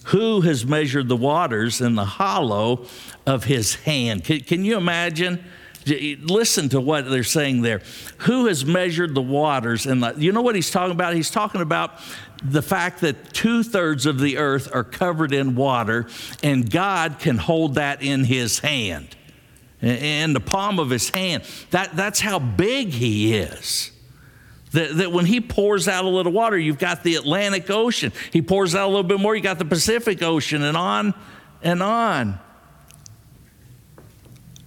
Who 0.04 0.42
has 0.42 0.64
measured 0.64 1.09
the 1.09 1.16
waters 1.16 1.80
in 1.80 1.94
the 1.94 2.04
hollow 2.04 2.87
of 3.26 3.44
his 3.44 3.75
hand? 3.76 4.25
Can, 4.25 4.40
can, 4.40 4.64
you 4.64 4.76
imagine? 4.76 5.42
Listen 5.87 6.71
to 6.71 6.81
what 6.81 7.11
they're 7.11 7.25
saying 7.25 7.62
there. 7.62 7.83
Who 8.19 8.47
has 8.47 8.64
measured 8.64 9.14
the 9.14 9.23
waters? 9.23 9.87
And 9.87 10.03
you 10.17 10.33
know 10.33 10.43
what 10.43 10.55
he's 10.55 10.71
talking 10.71 10.93
about? 10.93 11.14
He's 11.14 11.31
talking 11.31 11.61
about 11.61 11.99
the 12.43 12.62
fact 12.62 13.00
that 13.00 13.33
two 13.33 13.62
thirds 13.62 14.07
of 14.07 14.19
the 14.19 14.38
earth 14.38 14.75
are 14.75 14.85
covered 14.85 15.33
in 15.33 15.55
water, 15.55 16.07
and 16.43 16.71
God 16.71 17.19
can 17.19 17.38
hold 17.38 17.75
that 17.75 18.03
in 18.03 18.25
his 18.25 18.59
hand, 18.61 19.14
in 19.81 20.33
the 20.33 20.41
palm 20.41 20.79
of 20.79 20.91
his 20.91 21.11
hand. 21.11 21.45
That, 21.71 21.97
that's 21.97 22.21
how 22.21 22.38
big 22.38 22.88
he 22.88 23.37
is. 23.37 23.91
That, 24.73 24.97
that 24.97 25.12
when 25.12 25.26
he 25.26 25.41
pours 25.41 25.87
out 25.87 26.05
a 26.05 26.09
little 26.09 26.33
water, 26.33 26.59
you've 26.59 26.79
got 26.79 27.03
the 27.03 27.14
Atlantic 27.14 27.71
Ocean. 27.71 28.12
He 28.33 28.43
pours 28.43 28.75
out 28.75 28.87
a 28.87 28.91
little 28.91 29.05
bit 29.05 29.21
more, 29.21 29.37
you 29.37 29.43
got 29.43 29.59
the 29.59 29.64
Pacific 29.64 30.23
Ocean, 30.23 30.62
and 30.62 30.76
on 30.76 31.14
and 31.62 31.83
on. 31.83 32.41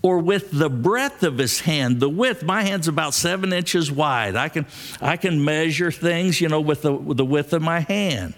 Or 0.08 0.20
with 0.20 0.52
the 0.52 0.70
breadth 0.70 1.22
of 1.24 1.38
his 1.38 1.60
hand, 1.60 2.00
the 2.00 2.08
width, 2.08 2.42
my 2.42 2.64
hand's 2.64 2.88
about 2.88 3.14
seven 3.14 3.52
inches 3.52 3.92
wide. 3.92 4.38
I 4.38 4.48
can, 4.48 4.66
I 5.02 5.18
can 5.18 5.44
measure 5.44 5.92
things, 5.92 6.40
you 6.40 6.48
know, 6.48 6.62
with 6.62 6.84
the, 6.84 6.94
with 6.94 7.18
the 7.18 7.26
width 7.26 7.52
of 7.52 7.62
my 7.62 7.82
hand. 7.82 8.34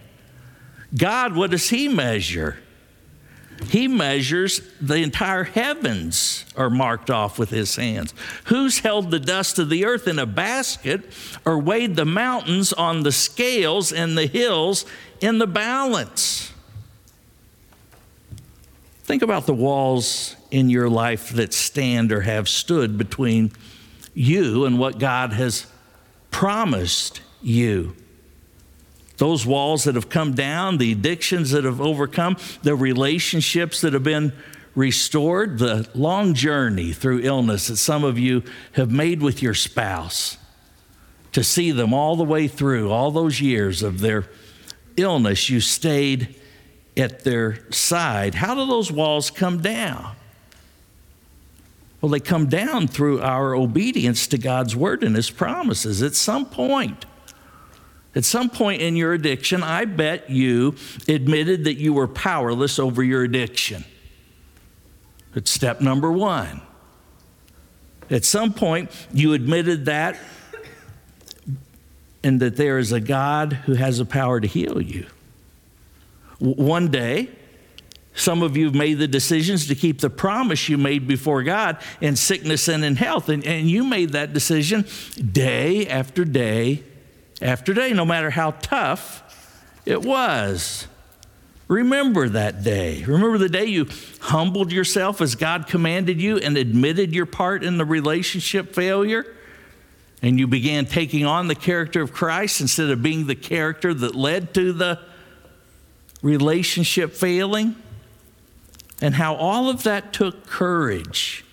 God, 0.98 1.36
what 1.36 1.52
does 1.52 1.70
he 1.70 1.88
measure? 1.88 2.58
He 3.68 3.88
measures 3.88 4.62
the 4.82 4.96
entire 4.96 5.44
heavens 5.44 6.44
are 6.58 6.72
marked 6.72 7.12
off 7.12 7.38
with 7.38 7.52
his 7.52 7.76
hands. 7.76 8.16
Who's 8.46 8.80
held 8.80 9.12
the 9.12 9.20
dust 9.20 9.60
of 9.60 9.70
the 9.70 9.86
earth 9.86 10.08
in 10.08 10.18
a 10.18 10.26
basket 10.26 11.04
or 11.46 11.60
weighed 11.60 11.96
the 11.96 12.04
mountains 12.04 12.74
on 12.74 13.04
the 13.04 13.12
scales 13.12 13.94
and 13.94 14.18
the 14.18 14.26
hills 14.26 14.88
in 15.22 15.38
the 15.38 15.46
balance? 15.46 16.52
Think 19.04 19.22
about 19.22 19.46
the 19.46 19.54
walls 19.54 20.36
in 20.52 20.70
your 20.70 20.90
life 20.90 21.30
that 21.30 21.54
stand 21.54 22.12
or 22.12 22.22
have 22.22 22.50
stood 22.50 22.98
between 22.98 23.52
you 24.14 24.66
and 24.66 24.80
what 24.80 25.00
God 25.00 25.34
has 25.34 25.68
promised 26.32 27.22
you 27.42 27.96
those 29.20 29.46
walls 29.46 29.84
that 29.84 29.96
have 29.96 30.10
come 30.10 30.34
down, 30.34 30.78
the 30.78 30.94
addictions 30.94 31.52
that 31.52 31.66
have 31.66 31.82
overcome, 31.82 32.38
the 32.64 32.74
relationships 32.74 33.82
that 33.82 33.92
have 33.92 34.04
been 34.04 34.32
restored, 34.76 35.60
the 35.60 35.88
long 35.94 36.34
journey 36.34 36.94
through 36.94 37.20
illness 37.20 37.68
that 37.68 37.76
some 37.76 38.06
of 38.06 38.18
you 38.18 38.42
have 38.72 38.90
made 38.90 39.22
with 39.22 39.44
your 39.44 39.54
spouse, 39.54 40.38
to 41.34 41.44
see 41.44 41.72
them 41.72 41.94
all 41.94 42.16
the 42.16 42.24
way 42.24 42.48
through, 42.48 42.90
all 42.90 43.12
those 43.12 43.42
years 43.42 43.84
of 43.84 44.00
their 44.00 44.26
illness, 44.96 45.50
you 45.50 45.60
stayed 45.60 46.36
at 46.96 47.24
their 47.26 47.60
side. 47.72 48.36
How 48.36 48.56
do 48.56 48.66
those 48.66 48.92
walls 48.92 49.30
come 49.30 49.62
down? 49.62 50.16
Well, 52.02 52.10
they 52.10 52.20
come 52.20 52.48
down 52.48 52.88
through 52.88 53.22
our 53.22 53.54
obedience 53.54 54.28
to 54.28 54.38
God's 54.38 54.76
word 54.76 55.04
and 55.04 55.16
his 55.16 55.30
promises. 55.30 56.02
At 56.02 56.16
some 56.16 56.46
point, 56.46 57.06
at 58.16 58.26
some 58.26 58.50
point 58.50 58.82
in 58.82 58.96
your 58.96 59.14
addiction, 59.14 59.64
I 59.64 59.86
bet 59.86 60.30
you 60.30 60.76
admitted 61.08 61.66
that 61.66 61.76
you 61.76 61.94
were 61.94 62.08
powerless 62.08 62.80
over 62.80 63.04
your 63.04 63.24
addiction. 63.24 63.84
It's 65.36 65.52
step 65.52 65.82
number 65.82 66.12
one. 66.12 66.62
At 68.10 68.26
some 68.26 68.54
point, 68.54 68.90
you 69.14 69.34
admitted 69.34 69.86
that 69.86 70.18
and 72.24 72.40
that 72.40 72.56
there 72.56 72.80
is 72.80 72.92
a 72.92 73.00
God 73.00 73.54
who 73.54 73.76
has 73.76 74.00
the 74.00 74.06
power 74.06 74.40
to 74.40 74.48
heal 74.48 74.82
you. 74.82 75.06
One 76.40 76.90
day, 76.90 77.30
some 78.20 78.44
of 78.44 78.58
you 78.58 78.66
have 78.66 78.76
made 78.76 78.96
the 79.00 79.08
decisions 79.08 79.68
to 79.68 79.76
keep 79.76 80.02
the 80.02 80.10
promise 80.10 80.70
you 80.70 80.78
made 80.78 81.08
before 81.08 81.44
God 81.44 81.78
in 82.02 82.16
sickness 82.16 82.68
and 82.68 82.84
in 82.84 82.96
health. 82.96 83.30
And, 83.30 83.46
and 83.46 83.70
you 83.70 83.84
made 83.84 84.12
that 84.12 84.34
decision 84.34 84.86
day 85.32 85.88
after 85.88 86.26
day 86.26 86.84
after 87.42 87.74
day, 87.74 87.94
no 87.94 88.06
matter 88.06 88.30
how 88.30 88.52
tough 88.52 89.24
it 89.86 90.02
was. 90.02 90.88
Remember 91.68 92.28
that 92.30 92.64
day. 92.64 93.04
Remember 93.04 93.38
the 93.38 93.48
day 93.48 93.66
you 93.66 93.88
humbled 94.22 94.72
yourself 94.72 95.22
as 95.22 95.36
God 95.36 95.68
commanded 95.68 96.20
you 96.20 96.38
and 96.38 96.58
admitted 96.58 97.14
your 97.14 97.28
part 97.28 97.64
in 97.64 97.78
the 97.78 97.86
relationship 97.86 98.74
failure? 98.74 99.26
And 100.22 100.38
you 100.38 100.48
began 100.48 100.86
taking 100.86 101.26
on 101.26 101.48
the 101.48 101.56
character 101.56 102.02
of 102.02 102.12
Christ 102.12 102.60
instead 102.60 102.90
of 102.90 103.02
being 103.02 103.28
the 103.28 103.36
character 103.36 103.94
that 103.94 104.16
led 104.16 104.54
to 104.56 104.74
the 104.74 105.00
relationship 106.22 107.14
failing? 107.14 107.76
And 109.02 109.16
how 109.16 109.36
all 109.36 109.70
of 109.70 109.84
that 109.84 110.12
took 110.12 110.46
courage. 110.46 111.46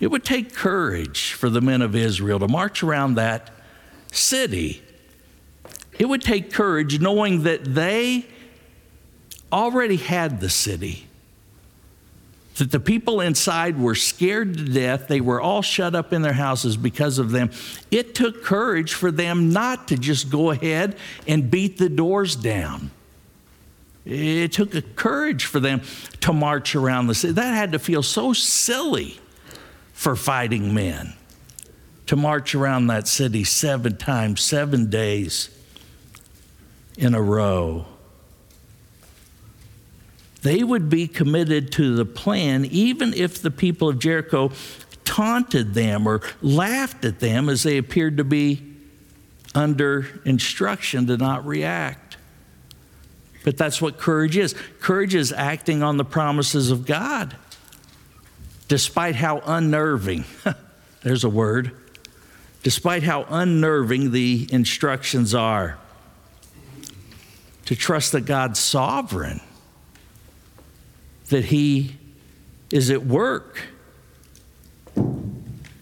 It 0.00 0.08
would 0.08 0.24
take 0.24 0.54
courage 0.54 1.32
for 1.32 1.50
the 1.50 1.60
men 1.60 1.82
of 1.82 1.96
Israel 1.96 2.38
to 2.38 2.48
march 2.48 2.82
around 2.82 3.14
that 3.14 3.50
city. 4.12 4.82
It 5.98 6.06
would 6.08 6.22
take 6.22 6.52
courage 6.52 7.00
knowing 7.00 7.42
that 7.42 7.64
they 7.64 8.26
already 9.52 9.96
had 9.96 10.40
the 10.40 10.50
city. 10.50 11.06
That 12.56 12.70
the 12.70 12.80
people 12.80 13.20
inside 13.20 13.78
were 13.78 13.94
scared 13.94 14.56
to 14.58 14.64
death. 14.64 15.08
They 15.08 15.20
were 15.20 15.40
all 15.40 15.62
shut 15.62 15.94
up 15.94 16.12
in 16.12 16.22
their 16.22 16.32
houses 16.32 16.76
because 16.76 17.18
of 17.18 17.30
them. 17.30 17.50
It 17.90 18.14
took 18.14 18.44
courage 18.44 18.94
for 18.94 19.10
them 19.10 19.52
not 19.52 19.88
to 19.88 19.96
just 19.96 20.30
go 20.30 20.50
ahead 20.50 20.96
and 21.26 21.50
beat 21.50 21.78
the 21.78 21.88
doors 21.88 22.36
down. 22.36 22.90
It 24.08 24.52
took 24.52 24.74
a 24.74 24.80
courage 24.80 25.44
for 25.44 25.60
them 25.60 25.82
to 26.20 26.32
march 26.32 26.74
around 26.74 27.08
the 27.08 27.14
city. 27.14 27.34
That 27.34 27.54
had 27.54 27.72
to 27.72 27.78
feel 27.78 28.02
so 28.02 28.32
silly 28.32 29.20
for 29.92 30.16
fighting 30.16 30.72
men 30.72 31.12
to 32.06 32.16
march 32.16 32.54
around 32.54 32.86
that 32.86 33.06
city 33.06 33.44
seven 33.44 33.98
times, 33.98 34.40
seven 34.40 34.88
days 34.88 35.50
in 36.96 37.14
a 37.14 37.20
row. 37.20 37.84
They 40.40 40.62
would 40.64 40.88
be 40.88 41.06
committed 41.06 41.70
to 41.72 41.94
the 41.94 42.06
plan 42.06 42.64
even 42.64 43.12
if 43.12 43.42
the 43.42 43.50
people 43.50 43.90
of 43.90 43.98
Jericho 43.98 44.52
taunted 45.04 45.74
them 45.74 46.06
or 46.06 46.22
laughed 46.40 47.04
at 47.04 47.20
them 47.20 47.50
as 47.50 47.62
they 47.62 47.76
appeared 47.76 48.16
to 48.16 48.24
be 48.24 48.62
under 49.54 50.06
instruction 50.24 51.06
to 51.08 51.18
not 51.18 51.44
react. 51.44 52.07
But 53.48 53.56
that's 53.56 53.80
what 53.80 53.96
courage 53.96 54.36
is. 54.36 54.54
Courage 54.78 55.14
is 55.14 55.32
acting 55.32 55.82
on 55.82 55.96
the 55.96 56.04
promises 56.04 56.70
of 56.70 56.84
God, 56.84 57.34
despite 58.68 59.14
how 59.16 59.38
unnerving, 59.38 60.26
there's 61.02 61.24
a 61.24 61.30
word, 61.30 61.72
despite 62.62 63.04
how 63.04 63.22
unnerving 63.22 64.10
the 64.10 64.46
instructions 64.52 65.34
are. 65.34 65.78
To 67.64 67.74
trust 67.74 68.12
that 68.12 68.26
God's 68.26 68.60
sovereign, 68.60 69.40
that 71.30 71.46
He 71.46 71.96
is 72.70 72.90
at 72.90 73.06
work. 73.06 73.62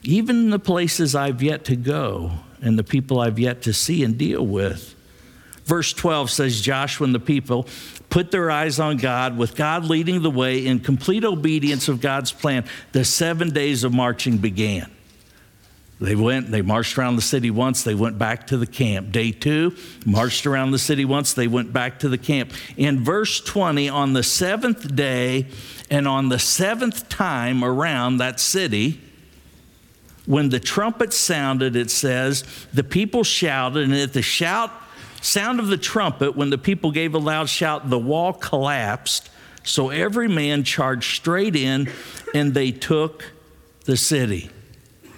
Even 0.05 0.51
the 0.51 0.61
places 0.61 1.17
I've 1.17 1.43
yet 1.43 1.65
to 1.65 1.75
go 1.75 2.31
and 2.63 2.79
the 2.79 2.85
people 2.85 3.19
I've 3.19 3.41
yet 3.41 3.63
to 3.63 3.73
see 3.73 4.05
and 4.05 4.17
deal 4.17 4.47
with. 4.47 4.96
Verse 5.67 5.93
12 5.93 6.31
says 6.31 6.61
Joshua 6.61 7.05
and 7.05 7.15
the 7.15 7.21
people 7.21 7.67
put 8.09 8.31
their 8.31 8.51
eyes 8.51 8.79
on 8.79 8.97
God, 8.97 9.37
with 9.37 9.57
God 9.57 9.85
leading 9.85 10.23
the 10.23 10.31
way 10.31 10.65
in 10.65 10.79
complete 10.79 11.25
obedience 11.25 11.89
of 11.89 12.01
God's 12.01 12.33
plan. 12.33 12.65
The 12.93 13.05
seven 13.05 13.51
days 13.51 13.83
of 13.83 13.93
marching 13.93 14.39
began. 14.39 14.91
They 16.01 16.15
went, 16.15 16.51
they 16.51 16.63
marched 16.63 16.99
around 16.99 17.17
the 17.17 17.23
city 17.23 17.51
once, 17.51 17.83
they 17.83 17.95
went 17.95 18.19
back 18.19 18.47
to 18.49 18.59
the 18.59 18.67
camp. 18.67 19.11
Day 19.11 19.33
two, 19.33 19.75
marched 20.05 20.47
around 20.47 20.71
the 20.71 20.79
city 20.79 21.05
once, 21.05 21.33
they 21.33 21.49
went 21.49 21.73
back 21.73 21.99
to 22.01 22.09
the 22.09 22.19
camp. 22.19 22.53
In 22.77 23.03
verse 23.03 23.41
20, 23.41 23.89
on 23.89 24.13
the 24.13 24.23
seventh 24.23 24.95
day 24.95 25.47
and 25.91 26.07
on 26.07 26.29
the 26.29 26.39
seventh 26.39 27.09
time 27.09 27.65
around 27.65 28.19
that 28.19 28.39
city, 28.39 29.01
when 30.27 30.51
the 30.51 30.61
trumpet 30.61 31.13
sounded, 31.13 31.77
it 31.77 31.91
says, 31.91 32.45
the 32.75 32.85
people 32.85 33.25
shouted, 33.25 33.85
and 33.85 33.95
at 33.95 34.13
the 34.13 34.23
shout, 34.23 34.71
sound 35.23 35.61
of 35.61 35.69
the 35.69 35.77
trumpet, 35.77 36.37
when 36.37 36.51
the 36.51 36.59
people 36.59 36.91
gave 36.91 37.15
a 37.15 37.19
loud 37.19 37.49
shout, 37.49 37.91
the 37.91 37.99
wall 37.99 38.33
collapsed. 38.33 39.31
So 39.63 39.91
every 39.91 40.29
man 40.29 40.65
charged 40.65 41.17
straight 41.17 41.57
in, 41.57 41.91
and 42.35 42.55
they 42.55 42.71
took 42.71 43.25
the 43.85 43.97
city. 43.97 44.51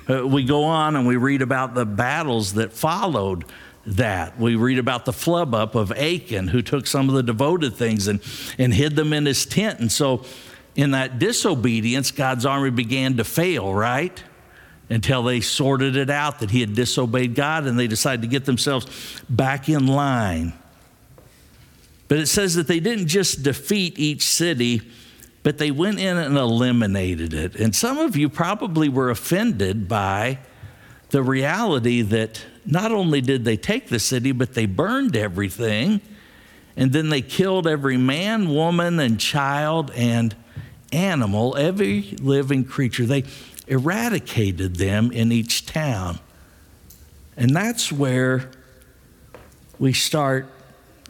Uh, 0.08 0.26
we 0.26 0.44
go 0.44 0.64
on 0.64 0.96
and 0.96 1.06
we 1.06 1.16
read 1.16 1.42
about 1.42 1.74
the 1.74 1.84
battles 1.84 2.54
that 2.54 2.72
followed 2.72 3.44
that. 3.84 4.38
We 4.38 4.54
read 4.54 4.78
about 4.78 5.04
the 5.04 5.12
flub 5.12 5.54
up 5.54 5.74
of 5.74 5.92
Achan, 5.92 6.48
who 6.48 6.62
took 6.62 6.86
some 6.86 7.08
of 7.08 7.14
the 7.14 7.22
devoted 7.22 7.74
things 7.74 8.08
and, 8.08 8.20
and 8.58 8.72
hid 8.72 8.96
them 8.96 9.12
in 9.12 9.26
his 9.26 9.44
tent. 9.44 9.80
And 9.80 9.92
so, 9.92 10.24
in 10.76 10.92
that 10.92 11.18
disobedience, 11.18 12.10
God's 12.10 12.46
army 12.46 12.70
began 12.70 13.16
to 13.16 13.24
fail, 13.24 13.74
right? 13.74 14.22
Until 14.90 15.22
they 15.22 15.40
sorted 15.40 15.96
it 15.96 16.08
out 16.08 16.40
that 16.40 16.50
he 16.50 16.60
had 16.60 16.74
disobeyed 16.74 17.34
God 17.34 17.66
and 17.66 17.78
they 17.78 17.86
decided 17.86 18.22
to 18.22 18.28
get 18.28 18.46
themselves 18.46 19.20
back 19.28 19.68
in 19.68 19.86
line. 19.86 20.54
But 22.08 22.18
it 22.18 22.26
says 22.26 22.54
that 22.54 22.68
they 22.68 22.80
didn't 22.80 23.08
just 23.08 23.42
defeat 23.42 23.98
each 23.98 24.22
city, 24.22 24.80
but 25.42 25.58
they 25.58 25.70
went 25.70 25.98
in 25.98 26.16
and 26.16 26.38
eliminated 26.38 27.34
it. 27.34 27.54
And 27.54 27.76
some 27.76 27.98
of 27.98 28.16
you 28.16 28.30
probably 28.30 28.88
were 28.88 29.10
offended 29.10 29.88
by 29.88 30.38
the 31.10 31.22
reality 31.22 32.02
that 32.02 32.44
not 32.64 32.92
only 32.92 33.20
did 33.20 33.44
they 33.44 33.56
take 33.56 33.88
the 33.88 33.98
city, 33.98 34.32
but 34.32 34.54
they 34.54 34.66
burned 34.66 35.16
everything. 35.16 36.00
And 36.76 36.92
then 36.92 37.08
they 37.08 37.22
killed 37.22 37.66
every 37.66 37.96
man, 37.96 38.54
woman, 38.54 39.00
and 39.00 39.18
child 39.18 39.90
and 39.94 40.34
animal, 40.92 41.56
every 41.56 42.16
living 42.20 42.64
creature. 42.64 43.04
They 43.04 43.24
eradicated 43.68 44.76
them 44.76 45.12
in 45.12 45.30
each 45.30 45.66
town. 45.66 46.18
And 47.36 47.54
that's 47.54 47.92
where 47.92 48.50
we 49.78 49.92
start 49.92 50.46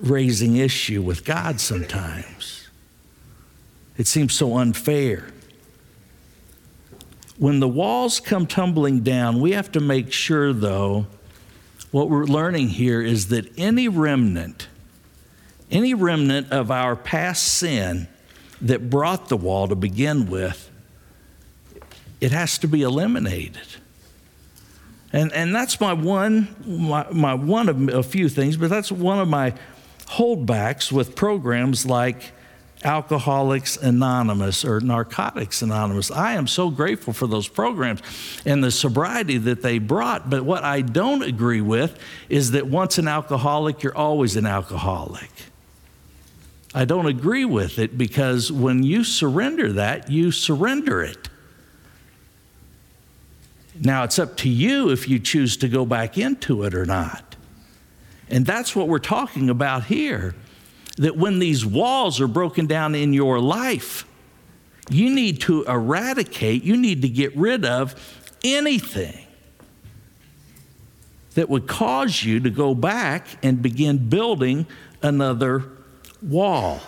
raising 0.01 0.57
issue 0.57 1.03
with 1.03 1.25
God 1.25 1.61
sometimes. 1.61 2.69
It 3.97 4.07
seems 4.07 4.35
so 4.35 4.57
unfair. 4.57 5.31
When 7.39 7.61
the 7.61 7.69
walls 7.69 8.21
come 8.21 8.47
tumbling 8.47 9.01
down, 9.01 9.41
we 9.41 9.53
have 9.53 9.73
to 9.73 9.81
make 9.81 10.13
sure, 10.13 10.53
though, 10.53 11.07
what 11.91 12.11
we're 12.11 12.25
learning 12.25 12.69
here 12.69 13.01
is 13.01 13.29
that 13.29 13.51
any 13.57 13.89
remnant, 13.89 14.69
any 15.71 15.95
remnant 15.95 16.53
of 16.53 16.71
our 16.71 16.95
past 16.95 17.45
sin 17.45 18.09
that 18.61 18.91
brought 18.91 19.29
the 19.29 19.37
wall 19.37 19.69
to 19.69 19.75
begin 19.75 20.29
with, 20.29 20.68
it 22.21 22.33
has 22.33 22.59
to 22.59 22.69
be 22.69 22.83
eliminated. 22.83 23.67
And, 25.13 25.33
and 25.33 25.55
that's 25.55 25.81
my 25.81 25.93
one, 25.93 26.55
my, 26.67 27.07
my 27.11 27.35
one 27.35 27.69
of 27.69 27.89
a 27.89 28.03
few 28.03 28.29
things, 28.29 28.57
but 28.57 28.69
that's 28.69 28.93
one 28.93 29.19
of 29.19 29.29
my 29.29 29.55
holdbacks 30.07 30.93
with 30.93 31.17
programs 31.17 31.87
like 31.87 32.33
Alcoholics 32.85 33.77
Anonymous 33.77 34.65
or 34.65 34.81
Narcotics 34.81 35.63
Anonymous. 35.63 36.11
I 36.11 36.35
am 36.35 36.47
so 36.47 36.71
grateful 36.71 37.13
for 37.13 37.27
those 37.27 37.49
programs 37.49 38.03
and 38.45 38.63
the 38.63 38.71
sobriety 38.71 39.39
that 39.39 39.63
they 39.63 39.79
brought. 39.79 40.31
But 40.31 40.45
what 40.45 40.63
I 40.63 40.83
don't 40.83 41.23
agree 41.23 41.61
with 41.61 41.99
is 42.29 42.53
that 42.53 42.67
once 42.67 42.99
an 42.99 43.09
alcoholic, 43.09 43.83
you're 43.83 43.97
always 43.97 44.37
an 44.37 44.47
alcoholic. 44.47 45.31
I 46.75 46.85
don't 46.85 47.07
agree 47.07 47.45
with 47.45 47.79
it 47.79 47.99
because 47.99 48.53
when 48.53 48.83
you 48.83 49.03
surrender 49.03 49.73
that, 49.73 50.11
you 50.11 50.31
surrender 50.31 51.03
it. 51.03 51.29
Now 53.81 54.05
it's 54.05 54.19
up 54.19 54.37
to 54.39 54.49
you 54.49 54.91
if 54.91 55.09
you 55.09 55.19
choose 55.19 55.57
to 55.59 55.69
go 55.69 55.87
back 55.87 56.19
into 56.19 56.65
it 56.65 56.75
or 56.75 56.85
not. 56.85 57.37
And 58.29 58.45
that's 58.45 58.77
what 58.77 58.89
we're 58.89 58.99
talking 58.99 59.49
about 59.49 59.85
here 59.85 60.35
that 60.97 61.17
when 61.17 61.39
these 61.39 61.65
walls 61.65 62.21
are 62.21 62.27
broken 62.27 62.67
down 62.67 62.95
in 62.95 63.13
your 63.13 63.39
life, 63.39 64.05
you 64.91 65.11
need 65.11 65.41
to 65.43 65.63
eradicate, 65.65 66.65
you 66.65 66.77
need 66.77 67.03
to 67.03 67.09
get 67.09 67.37
rid 67.37 67.65
of 67.65 67.95
anything 68.45 69.27
that 71.35 71.49
would 71.49 71.69
cause 71.69 72.25
you 72.25 72.41
to 72.41 72.51
go 72.51 72.75
back 72.75 73.27
and 73.45 73.63
begin 73.63 74.09
building 74.09 74.67
another 75.03 75.65
wall. 76.21 76.81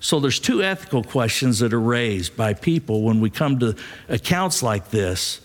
So 0.00 0.18
there's 0.18 0.40
two 0.40 0.62
ethical 0.62 1.02
questions 1.02 1.58
that 1.58 1.72
are 1.72 1.80
raised 1.80 2.36
by 2.36 2.54
people 2.54 3.02
when 3.02 3.20
we 3.20 3.30
come 3.30 3.58
to 3.60 3.76
accounts 4.08 4.62
like 4.62 4.90
this. 4.90 5.40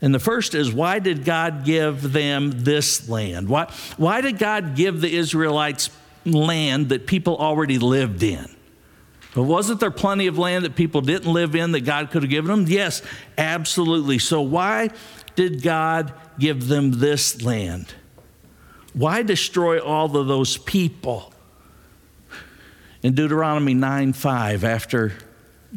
And 0.00 0.14
the 0.14 0.20
first 0.20 0.54
is 0.54 0.72
why 0.72 0.98
did 1.00 1.24
God 1.24 1.64
give 1.64 2.12
them 2.12 2.52
this 2.62 3.08
land? 3.08 3.48
Why, 3.48 3.72
why 3.96 4.20
did 4.20 4.38
God 4.38 4.76
give 4.76 5.00
the 5.00 5.12
Israelites 5.12 5.90
land 6.34 6.88
that 6.90 7.06
people 7.06 7.36
already 7.36 7.78
lived 7.78 8.22
in. 8.22 8.48
But 9.34 9.44
wasn't 9.44 9.80
there 9.80 9.90
plenty 9.90 10.26
of 10.26 10.38
land 10.38 10.64
that 10.64 10.74
people 10.74 11.00
didn't 11.00 11.32
live 11.32 11.54
in 11.54 11.72
that 11.72 11.80
God 11.80 12.10
could 12.10 12.22
have 12.22 12.30
given 12.30 12.50
them? 12.50 12.66
Yes, 12.66 13.02
absolutely. 13.36 14.18
So, 14.18 14.40
why 14.40 14.90
did 15.36 15.62
God 15.62 16.12
give 16.38 16.66
them 16.66 16.92
this 16.92 17.42
land? 17.42 17.94
Why 18.94 19.22
destroy 19.22 19.78
all 19.78 20.16
of 20.16 20.26
those 20.26 20.56
people? 20.56 21.32
In 23.02 23.14
Deuteronomy 23.14 23.74
9 23.74 24.12
5, 24.12 24.64
after 24.64 25.12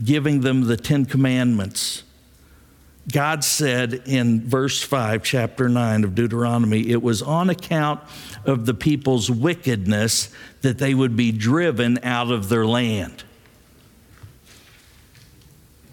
giving 0.03 0.41
them 0.41 0.65
the 0.65 0.77
Ten 0.77 1.05
Commandments, 1.05 2.03
God 3.11 3.43
said 3.43 4.03
in 4.05 4.47
verse 4.47 4.81
5, 4.81 5.23
chapter 5.23 5.67
9 5.67 6.03
of 6.03 6.15
Deuteronomy, 6.15 6.89
it 6.89 7.01
was 7.01 7.21
on 7.21 7.49
account 7.49 8.01
of 8.45 8.65
the 8.65 8.73
people's 8.73 9.29
wickedness 9.29 10.29
that 10.61 10.77
they 10.77 10.93
would 10.93 11.15
be 11.15 11.31
driven 11.31 11.99
out 12.03 12.31
of 12.31 12.49
their 12.49 12.65
land. 12.65 13.23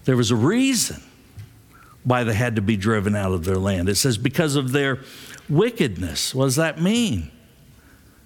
There 0.05 0.17
was 0.17 0.31
a 0.31 0.35
reason 0.35 1.03
why 2.03 2.23
they 2.23 2.33
had 2.33 2.55
to 2.55 2.61
be 2.61 2.77
driven 2.77 3.15
out 3.15 3.33
of 3.33 3.43
their 3.43 3.57
land. 3.57 3.89
It 3.89 3.95
says, 3.95 4.17
because 4.17 4.55
of 4.55 4.71
their 4.71 4.99
wickedness. 5.49 6.33
What 6.33 6.45
does 6.45 6.55
that 6.55 6.81
mean? 6.81 7.31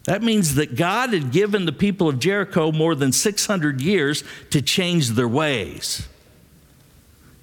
That 0.05 0.21
means 0.21 0.55
that 0.55 0.75
God 0.75 1.13
had 1.13 1.31
given 1.31 1.65
the 1.65 1.71
people 1.71 2.09
of 2.09 2.19
Jericho 2.19 2.71
more 2.71 2.93
than 2.93 3.11
600 3.11 3.79
years 3.79 4.23
to 4.49 4.61
change 4.61 5.09
their 5.11 5.27
ways. 5.27 6.07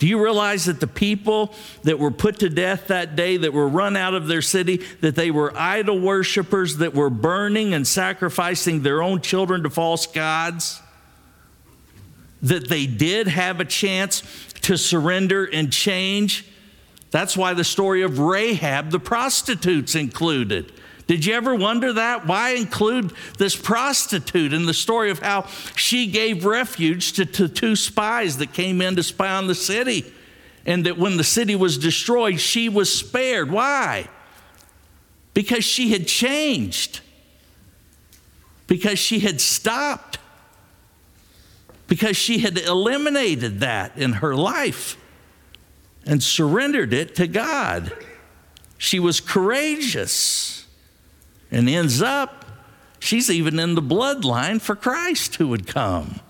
Do 0.00 0.06
you 0.06 0.22
realize 0.22 0.64
that 0.64 0.80
the 0.80 0.86
people 0.86 1.54
that 1.82 1.98
were 1.98 2.10
put 2.10 2.38
to 2.38 2.48
death 2.48 2.86
that 2.88 3.16
day, 3.16 3.36
that 3.36 3.52
were 3.52 3.68
run 3.68 3.96
out 3.96 4.14
of 4.14 4.28
their 4.28 4.40
city, 4.40 4.78
that 5.02 5.14
they 5.14 5.30
were 5.30 5.52
idol 5.54 6.00
worshippers, 6.00 6.78
that 6.78 6.94
were 6.94 7.10
burning 7.10 7.74
and 7.74 7.86
sacrificing 7.86 8.82
their 8.82 9.02
own 9.02 9.20
children 9.20 9.62
to 9.62 9.70
false 9.70 10.06
gods? 10.06 10.80
That 12.42 12.70
they 12.70 12.86
did 12.86 13.28
have 13.28 13.60
a 13.60 13.64
chance 13.66 14.22
to 14.62 14.78
surrender 14.78 15.44
and 15.44 15.70
change? 15.70 16.46
That's 17.10 17.36
why 17.36 17.52
the 17.52 17.64
story 17.64 18.00
of 18.00 18.18
Rahab 18.18 18.90
the 18.90 19.00
prostitute's 19.00 19.94
included. 19.94 20.72
Did 21.10 21.26
you 21.26 21.34
ever 21.34 21.56
wonder 21.56 21.94
that? 21.94 22.28
Why 22.28 22.50
include 22.50 23.12
this 23.36 23.56
prostitute 23.56 24.52
in 24.52 24.66
the 24.66 24.72
story 24.72 25.10
of 25.10 25.18
how 25.18 25.48
she 25.74 26.06
gave 26.06 26.44
refuge 26.44 27.14
to, 27.14 27.26
to 27.26 27.48
two 27.48 27.74
spies 27.74 28.36
that 28.36 28.52
came 28.52 28.80
in 28.80 28.94
to 28.94 29.02
spy 29.02 29.32
on 29.32 29.48
the 29.48 29.56
city? 29.56 30.04
And 30.64 30.86
that 30.86 30.98
when 30.98 31.16
the 31.16 31.24
city 31.24 31.56
was 31.56 31.78
destroyed, 31.78 32.38
she 32.38 32.68
was 32.68 32.94
spared. 32.94 33.50
Why? 33.50 34.08
Because 35.34 35.64
she 35.64 35.90
had 35.90 36.06
changed, 36.06 37.00
because 38.68 39.00
she 39.00 39.18
had 39.18 39.40
stopped, 39.40 40.20
because 41.88 42.16
she 42.16 42.38
had 42.38 42.56
eliminated 42.56 43.58
that 43.58 43.98
in 43.98 44.12
her 44.12 44.36
life 44.36 44.96
and 46.06 46.22
surrendered 46.22 46.94
it 46.94 47.16
to 47.16 47.26
God. 47.26 47.92
She 48.78 49.00
was 49.00 49.20
courageous 49.20 50.59
and 51.50 51.68
ends 51.68 52.00
up, 52.00 52.44
she's 52.98 53.30
even 53.30 53.58
in 53.58 53.74
the 53.74 53.82
bloodline 53.82 54.60
for 54.60 54.76
Christ 54.76 55.36
who 55.36 55.48
would 55.48 55.66
come. 55.66 56.20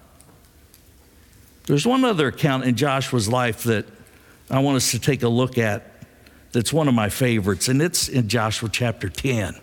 There's 1.67 1.87
one 1.87 2.05
other 2.05 2.29
account 2.29 2.65
in 2.65 2.75
Joshua's 2.75 3.29
life 3.29 3.63
that 3.65 3.87
I 4.51 4.59
want 4.61 4.77
us 4.77 4.91
to 4.91 4.99
take 4.99 5.23
a 5.23 5.29
look 5.29 5.59
at 5.59 5.87
that's 6.53 6.73
one 6.73 6.89
of 6.89 6.95
my 6.95 7.09
favorites, 7.09 7.69
and 7.69 7.81
it's 7.81 8.09
in 8.09 8.29
Joshua 8.29 8.69
chapter 8.69 9.09
10. 9.09 9.55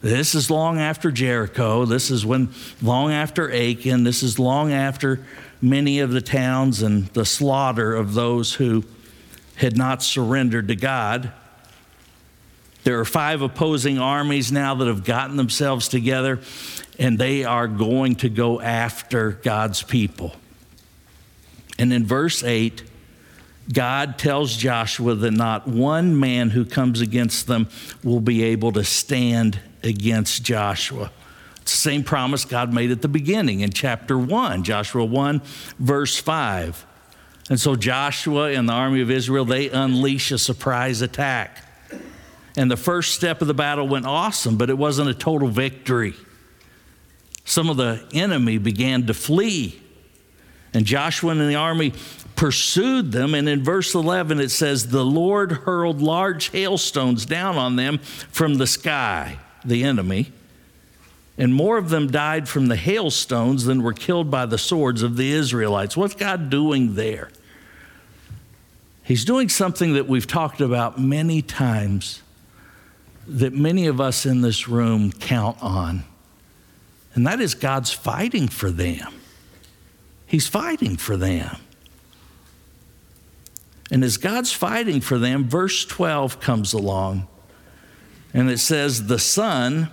This 0.00 0.34
is 0.34 0.50
long 0.50 0.78
after 0.78 1.10
Jericho. 1.10 1.84
This 1.84 2.10
is 2.10 2.24
when 2.24 2.50
long 2.80 3.12
after 3.12 3.52
Achan. 3.52 4.04
This 4.04 4.22
is 4.22 4.38
long 4.38 4.72
after 4.72 5.24
many 5.60 5.98
of 5.98 6.12
the 6.12 6.20
towns 6.20 6.82
and 6.82 7.06
the 7.08 7.24
slaughter 7.24 7.94
of 7.94 8.14
those 8.14 8.54
who 8.54 8.84
had 9.56 9.76
not 9.76 10.02
surrendered 10.02 10.68
to 10.68 10.76
God. 10.76 11.32
There 12.84 12.98
are 13.00 13.04
five 13.04 13.42
opposing 13.42 13.98
armies 13.98 14.50
now 14.52 14.74
that 14.76 14.86
have 14.86 15.04
gotten 15.04 15.36
themselves 15.36 15.88
together, 15.88 16.40
and 16.98 17.18
they 17.18 17.44
are 17.44 17.68
going 17.68 18.16
to 18.16 18.28
go 18.28 18.60
after 18.60 19.32
God's 19.32 19.82
people. 19.82 20.34
And 21.78 21.92
in 21.92 22.06
verse 22.06 22.42
8, 22.42 22.82
God 23.72 24.18
tells 24.18 24.56
Joshua 24.56 25.14
that 25.14 25.30
not 25.32 25.68
one 25.68 26.18
man 26.18 26.50
who 26.50 26.64
comes 26.64 27.00
against 27.00 27.46
them 27.46 27.68
will 28.02 28.20
be 28.20 28.42
able 28.42 28.72
to 28.72 28.84
stand 28.84 29.60
against 29.82 30.42
Joshua. 30.42 31.10
It's 31.60 31.72
the 31.72 31.78
same 31.90 32.02
promise 32.02 32.46
God 32.46 32.72
made 32.72 32.90
at 32.90 33.02
the 33.02 33.08
beginning 33.08 33.60
in 33.60 33.70
chapter 33.70 34.18
1, 34.18 34.64
Joshua 34.64 35.04
1, 35.04 35.42
verse 35.78 36.16
5. 36.16 36.86
And 37.50 37.60
so 37.60 37.76
Joshua 37.76 38.52
and 38.52 38.68
the 38.68 38.72
army 38.72 39.02
of 39.02 39.10
Israel, 39.10 39.44
they 39.44 39.68
unleash 39.68 40.32
a 40.32 40.38
surprise 40.38 41.02
attack. 41.02 41.67
And 42.58 42.68
the 42.68 42.76
first 42.76 43.14
step 43.14 43.40
of 43.40 43.46
the 43.46 43.54
battle 43.54 43.86
went 43.86 44.04
awesome, 44.04 44.56
but 44.56 44.68
it 44.68 44.76
wasn't 44.76 45.08
a 45.08 45.14
total 45.14 45.46
victory. 45.46 46.14
Some 47.44 47.70
of 47.70 47.76
the 47.76 48.04
enemy 48.12 48.58
began 48.58 49.06
to 49.06 49.14
flee. 49.14 49.80
And 50.74 50.84
Joshua 50.84 51.30
and 51.30 51.40
the 51.40 51.54
army 51.54 51.92
pursued 52.34 53.12
them. 53.12 53.34
And 53.34 53.48
in 53.48 53.62
verse 53.62 53.94
11, 53.94 54.40
it 54.40 54.48
says, 54.48 54.88
The 54.88 55.04
Lord 55.04 55.52
hurled 55.52 56.02
large 56.02 56.50
hailstones 56.50 57.24
down 57.24 57.56
on 57.56 57.76
them 57.76 57.98
from 57.98 58.56
the 58.56 58.66
sky, 58.66 59.38
the 59.64 59.84
enemy. 59.84 60.32
And 61.38 61.54
more 61.54 61.78
of 61.78 61.90
them 61.90 62.10
died 62.10 62.48
from 62.48 62.66
the 62.66 62.74
hailstones 62.74 63.66
than 63.66 63.84
were 63.84 63.92
killed 63.92 64.32
by 64.32 64.46
the 64.46 64.58
swords 64.58 65.04
of 65.04 65.16
the 65.16 65.30
Israelites. 65.30 65.96
What's 65.96 66.16
God 66.16 66.50
doing 66.50 66.96
there? 66.96 67.30
He's 69.04 69.24
doing 69.24 69.48
something 69.48 69.92
that 69.92 70.08
we've 70.08 70.26
talked 70.26 70.60
about 70.60 70.98
many 70.98 71.40
times 71.40 72.22
that 73.28 73.52
many 73.52 73.86
of 73.86 74.00
us 74.00 74.24
in 74.24 74.40
this 74.40 74.68
room 74.68 75.12
count 75.12 75.62
on, 75.62 76.04
and 77.14 77.26
that 77.26 77.40
is 77.40 77.54
God's 77.54 77.92
fighting 77.92 78.48
for 78.48 78.70
them. 78.70 79.14
He's 80.26 80.46
fighting 80.46 80.96
for 80.96 81.16
them. 81.16 81.56
And 83.90 84.04
as 84.04 84.16
God's 84.16 84.52
fighting 84.52 85.00
for 85.00 85.18
them, 85.18 85.48
verse 85.48 85.84
12 85.84 86.40
comes 86.40 86.72
along, 86.72 87.26
and 88.34 88.50
it 88.50 88.58
says, 88.58 89.06
The 89.06 89.18
sun 89.18 89.90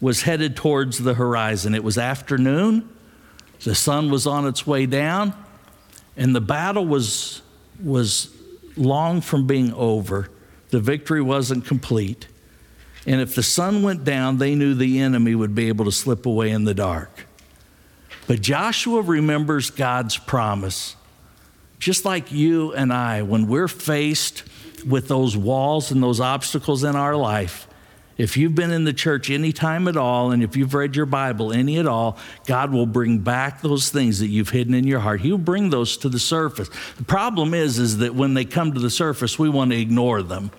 was 0.00 0.22
headed 0.22 0.56
towards 0.56 0.98
the 0.98 1.14
horizon. 1.14 1.74
It 1.74 1.82
was 1.82 1.98
afternoon, 1.98 2.88
the 3.62 3.74
sun 3.74 4.10
was 4.10 4.26
on 4.26 4.46
its 4.46 4.66
way 4.66 4.86
down, 4.86 5.34
and 6.16 6.34
the 6.34 6.40
battle 6.40 6.86
was, 6.86 7.42
was 7.82 8.34
long 8.76 9.20
from 9.20 9.46
being 9.46 9.72
over. 9.74 10.28
The 10.70 10.80
victory 10.80 11.22
wasn't 11.22 11.64
complete. 11.64 12.28
And 13.06 13.20
if 13.20 13.34
the 13.34 13.42
sun 13.42 13.82
went 13.82 14.04
down, 14.04 14.38
they 14.38 14.54
knew 14.54 14.74
the 14.74 15.00
enemy 15.00 15.34
would 15.34 15.54
be 15.54 15.68
able 15.68 15.84
to 15.84 15.92
slip 15.92 16.26
away 16.26 16.50
in 16.50 16.64
the 16.64 16.74
dark. 16.74 17.26
But 18.26 18.40
Joshua 18.40 19.02
remembers 19.02 19.70
God's 19.70 20.16
promise. 20.16 20.96
Just 21.78 22.06
like 22.06 22.32
you 22.32 22.72
and 22.72 22.92
I, 22.92 23.22
when 23.22 23.46
we're 23.46 23.68
faced 23.68 24.44
with 24.86 25.08
those 25.08 25.36
walls 25.36 25.90
and 25.90 26.02
those 26.02 26.20
obstacles 26.20 26.82
in 26.82 26.96
our 26.96 27.14
life, 27.14 27.68
if 28.16 28.36
you've 28.36 28.54
been 28.54 28.70
in 28.70 28.84
the 28.84 28.92
church 28.92 29.28
any 29.28 29.52
time 29.52 29.88
at 29.88 29.96
all, 29.96 30.30
and 30.30 30.42
if 30.42 30.56
you've 30.56 30.72
read 30.72 30.96
your 30.96 31.04
Bible 31.04 31.52
any 31.52 31.78
at 31.78 31.86
all, 31.86 32.16
God 32.46 32.72
will 32.72 32.86
bring 32.86 33.18
back 33.18 33.60
those 33.60 33.90
things 33.90 34.20
that 34.20 34.28
you've 34.28 34.50
hidden 34.50 34.72
in 34.72 34.86
your 34.86 35.00
heart. 35.00 35.20
He'll 35.20 35.36
bring 35.36 35.70
those 35.70 35.96
to 35.98 36.08
the 36.08 36.20
surface. 36.20 36.70
The 36.96 37.04
problem 37.04 37.52
is, 37.52 37.78
is 37.78 37.98
that 37.98 38.14
when 38.14 38.32
they 38.34 38.44
come 38.44 38.72
to 38.72 38.80
the 38.80 38.88
surface, 38.88 39.38
we 39.38 39.50
want 39.50 39.72
to 39.72 39.80
ignore 39.80 40.22
them 40.22 40.52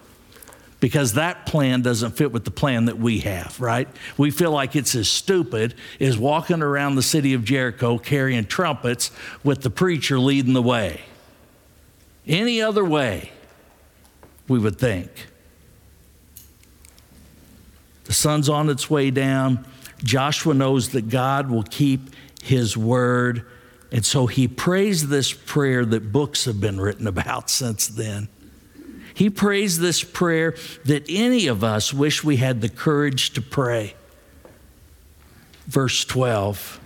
because 0.85 1.13
that 1.13 1.47
plan 1.47 1.81
doesn't 1.81 2.11
fit 2.11 2.31
with 2.31 2.45
the 2.45 2.51
plan 2.51 2.85
that 2.85 2.99
we 2.99 3.17
have, 3.21 3.59
right? 3.59 3.87
We 4.19 4.29
feel 4.29 4.51
like 4.51 4.75
it's 4.75 4.93
as 4.93 5.09
stupid 5.09 5.73
as 5.99 6.15
walking 6.15 6.61
around 6.61 6.93
the 6.93 7.01
city 7.01 7.33
of 7.33 7.43
Jericho 7.43 7.97
carrying 7.97 8.45
trumpets 8.45 9.09
with 9.43 9.63
the 9.63 9.71
preacher 9.71 10.19
leading 10.19 10.53
the 10.53 10.61
way. 10.61 11.01
Any 12.27 12.61
other 12.61 12.85
way, 12.85 13.31
we 14.47 14.59
would 14.59 14.77
think. 14.77 15.09
The 18.03 18.13
sun's 18.13 18.47
on 18.47 18.69
its 18.69 18.87
way 18.87 19.09
down. 19.09 19.65
Joshua 20.03 20.53
knows 20.53 20.89
that 20.89 21.09
God 21.09 21.49
will 21.49 21.63
keep 21.63 22.11
his 22.43 22.77
word. 22.77 23.43
And 23.91 24.05
so 24.05 24.27
he 24.27 24.47
prays 24.47 25.07
this 25.07 25.33
prayer 25.33 25.83
that 25.83 26.11
books 26.11 26.45
have 26.45 26.61
been 26.61 26.79
written 26.79 27.07
about 27.07 27.49
since 27.49 27.87
then. 27.87 28.29
He 29.15 29.29
prays 29.29 29.79
this 29.79 30.03
prayer 30.03 30.55
that 30.83 31.05
any 31.07 31.47
of 31.47 31.63
us 31.63 31.93
wish 31.93 32.23
we 32.23 32.35
had 32.35 32.59
the 32.59 32.69
courage 32.69 33.31
to 33.31 33.41
pray. 33.41 33.95
Verse 35.67 36.03
12, 36.05 36.79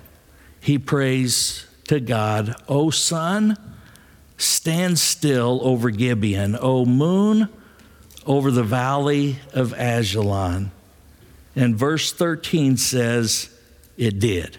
he 0.62 0.78
prays 0.78 1.66
to 1.88 2.00
God, 2.00 2.56
O 2.70 2.92
sun, 2.92 3.58
stand 4.38 5.00
still 5.00 5.60
over 5.64 5.90
Gibeon, 5.90 6.56
O 6.62 6.86
moon, 6.86 7.50
over 8.28 8.52
the 8.52 8.64
valley 8.64 9.40
of 9.54 9.74
Ajalon. 9.74 10.72
And 11.56 11.76
verse 11.76 12.14
13 12.14 12.78
says, 12.78 13.50
it 13.98 14.20
did. 14.20 14.58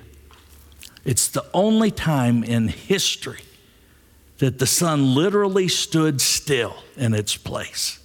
It's 1.04 1.28
the 1.28 1.46
only 1.54 1.92
time 1.92 2.42
in 2.42 2.66
history 2.66 3.40
that 4.40 4.58
the 4.58 4.66
sun 4.66 5.14
literally 5.14 5.68
stood 5.68 6.18
still 6.18 6.74
in 6.96 7.12
its 7.12 7.36
place, 7.36 8.00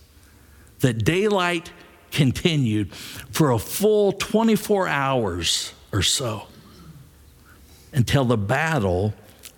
that 0.79 1.05
daylight 1.05 1.71
continued 2.11 2.93
for 2.93 3.51
a 3.51 3.59
full 3.59 4.11
24 4.11 4.87
hours 4.87 5.73
or 5.93 6.01
so 6.01 6.47
until 7.93 8.25
the 8.25 8.37
battle 8.37 9.13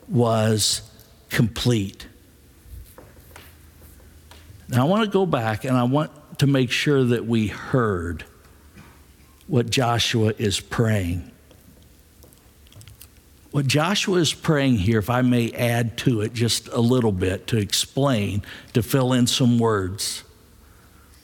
was 0.07 0.83
complete. 1.29 2.07
Now, 4.69 4.85
I 4.85 4.89
want 4.89 5.03
to 5.03 5.09
go 5.09 5.25
back 5.25 5.65
and 5.65 5.75
I 5.75 5.83
want 5.83 6.11
to 6.39 6.47
make 6.47 6.69
sure 6.69 7.03
that 7.03 7.25
we 7.25 7.47
heard 7.47 8.23
what 9.47 9.71
Joshua 9.71 10.33
is 10.37 10.59
praying. 10.59 11.31
What 13.51 13.65
Joshua 13.65 14.19
is 14.19 14.33
praying 14.33 14.77
here, 14.77 14.99
if 14.99 15.09
I 15.09 15.21
may 15.21 15.51
add 15.51 15.97
to 15.99 16.21
it 16.21 16.33
just 16.33 16.67
a 16.69 16.79
little 16.79 17.11
bit 17.11 17.47
to 17.47 17.57
explain, 17.57 18.43
to 18.73 18.83
fill 18.83 19.13
in 19.13 19.25
some 19.25 19.57
words. 19.57 20.23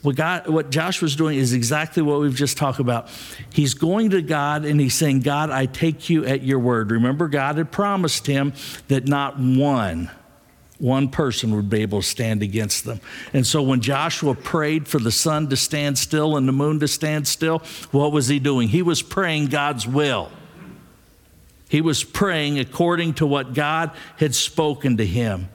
What, 0.03 0.17
God, 0.17 0.47
what 0.47 0.69
Joshua's 0.69 1.15
doing 1.15 1.37
is 1.37 1.53
exactly 1.53 2.03
what 2.03 2.19
we've 2.19 2.35
just 2.35 2.57
talked 2.57 2.79
about. 2.79 3.09
He's 3.53 3.73
going 3.73 4.09
to 4.09 4.21
God 4.21 4.65
and 4.65 4.79
he's 4.79 4.95
saying, 4.95 5.21
God, 5.21 5.49
I 5.49 5.65
take 5.65 6.09
you 6.09 6.25
at 6.25 6.43
your 6.43 6.59
word. 6.59 6.91
Remember, 6.91 7.29
God 7.29 7.57
had 7.57 7.71
promised 7.71 8.27
him 8.27 8.53
that 8.89 9.07
not 9.07 9.39
one, 9.39 10.11
one 10.77 11.07
person 11.07 11.55
would 11.55 11.69
be 11.69 11.81
able 11.81 12.01
to 12.01 12.07
stand 12.07 12.43
against 12.43 12.83
them. 12.83 12.99
And 13.31 13.47
so 13.47 13.61
when 13.61 13.79
Joshua 13.79 14.35
prayed 14.35 14.89
for 14.89 14.99
the 14.99 15.11
sun 15.11 15.47
to 15.49 15.55
stand 15.55 15.97
still 15.97 16.35
and 16.35 16.49
the 16.49 16.53
moon 16.53 16.81
to 16.81 16.87
stand 16.89 17.25
still, 17.25 17.59
what 17.91 18.11
was 18.11 18.27
he 18.27 18.39
doing? 18.39 18.67
He 18.67 18.81
was 18.81 19.01
praying 19.01 19.47
God's 19.47 19.87
will. 19.87 20.29
He 21.69 21.81
was 21.81 22.03
praying 22.03 22.59
according 22.59 23.15
to 23.15 23.25
what 23.25 23.53
God 23.53 23.91
had 24.17 24.35
spoken 24.35 24.97
to 24.97 25.05
him. 25.05 25.49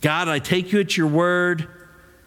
God, 0.00 0.28
I 0.28 0.40
take 0.40 0.72
you 0.72 0.80
at 0.80 0.96
your 0.96 1.06
word 1.06 1.68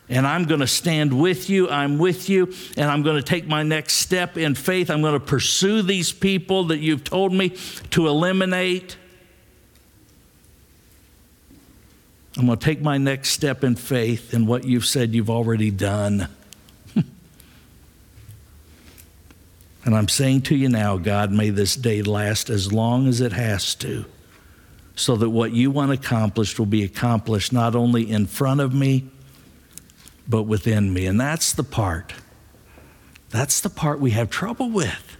and 0.07 0.25
I'm 0.27 0.45
going 0.45 0.59
to 0.59 0.67
stand 0.67 1.19
with 1.19 1.49
you. 1.49 1.69
I'm 1.69 1.97
with 1.97 2.29
you, 2.29 2.53
and 2.77 2.89
I'm 2.91 3.01
going 3.01 3.15
to 3.15 3.23
take 3.23 3.47
my 3.47 3.63
next 3.63 3.93
step 3.93 4.37
in 4.37 4.53
faith. 4.53 4.89
I'm 4.89 5.01
going 5.01 5.19
to 5.19 5.25
pursue 5.25 5.81
these 5.81 6.11
people 6.11 6.65
that 6.65 6.77
you've 6.77 7.03
told 7.03 7.33
me 7.33 7.57
to 7.91 8.07
eliminate. 8.07 8.97
I'm 12.37 12.45
going 12.45 12.59
to 12.59 12.63
take 12.63 12.81
my 12.81 12.97
next 12.97 13.29
step 13.29 13.63
in 13.63 13.75
faith 13.75 14.33
in 14.33 14.45
what 14.45 14.65
you've 14.65 14.85
said 14.85 15.15
you've 15.15 15.29
already 15.29 15.71
done. 15.71 16.27
And 19.85 19.95
I'm 19.95 20.09
saying 20.09 20.41
to 20.43 20.55
you 20.55 20.67
now, 20.67 20.97
God, 20.97 21.31
may 21.31 21.51
this 21.51 21.75
day 21.75 22.01
last 22.01 22.49
as 22.49 22.73
long 22.73 23.07
as 23.07 23.21
it 23.21 23.31
has 23.31 23.75
to, 23.75 24.05
so 24.95 25.15
that 25.15 25.29
what 25.29 25.51
you 25.53 25.71
want 25.71 25.91
accomplished 25.91 26.59
will 26.59 26.65
be 26.65 26.83
accomplished 26.83 27.53
not 27.53 27.75
only 27.75 28.09
in 28.09 28.25
front 28.25 28.61
of 28.61 28.73
me 28.73 29.09
but 30.27 30.43
within 30.43 30.93
me. 30.93 31.05
And 31.05 31.19
that's 31.19 31.53
the 31.53 31.63
part. 31.63 32.13
That's 33.29 33.61
the 33.61 33.69
part 33.69 33.99
we 33.99 34.11
have 34.11 34.29
trouble 34.29 34.69
with. 34.69 35.17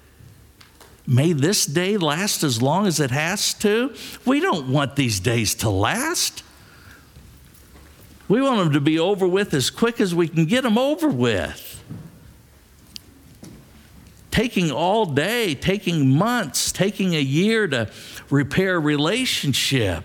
May 1.08 1.34
this 1.34 1.65
day 1.65 1.97
last 1.97 2.43
as 2.43 2.62
long 2.62 2.88
as 2.88 2.99
it 2.99 3.12
has 3.12 3.54
to. 3.56 3.93
We 4.25 4.39
don't 4.39 4.69
want 4.69 4.95
these 4.95 5.19
days 5.19 5.54
to 5.56 5.69
last. 5.69 6.43
We 8.28 8.41
want 8.41 8.60
them 8.60 8.73
to 8.73 8.82
be 8.82 8.97
over 8.97 9.28
with 9.28 9.54
as 9.54 9.69
quick 9.69 10.01
as 10.01 10.15
we 10.15 10.28
can 10.28 10.45
get 10.45 10.63
them 10.63 10.80
over 10.80 11.08
with. 11.08 11.75
Taking 14.36 14.69
all 14.69 15.06
day, 15.06 15.56
taking 15.56 16.10
months, 16.10 16.74
taking 16.74 17.15
a 17.15 17.21
year 17.21 17.69
to 17.69 17.89
repair 18.30 18.76
a 18.76 18.80
relationship 18.80 20.04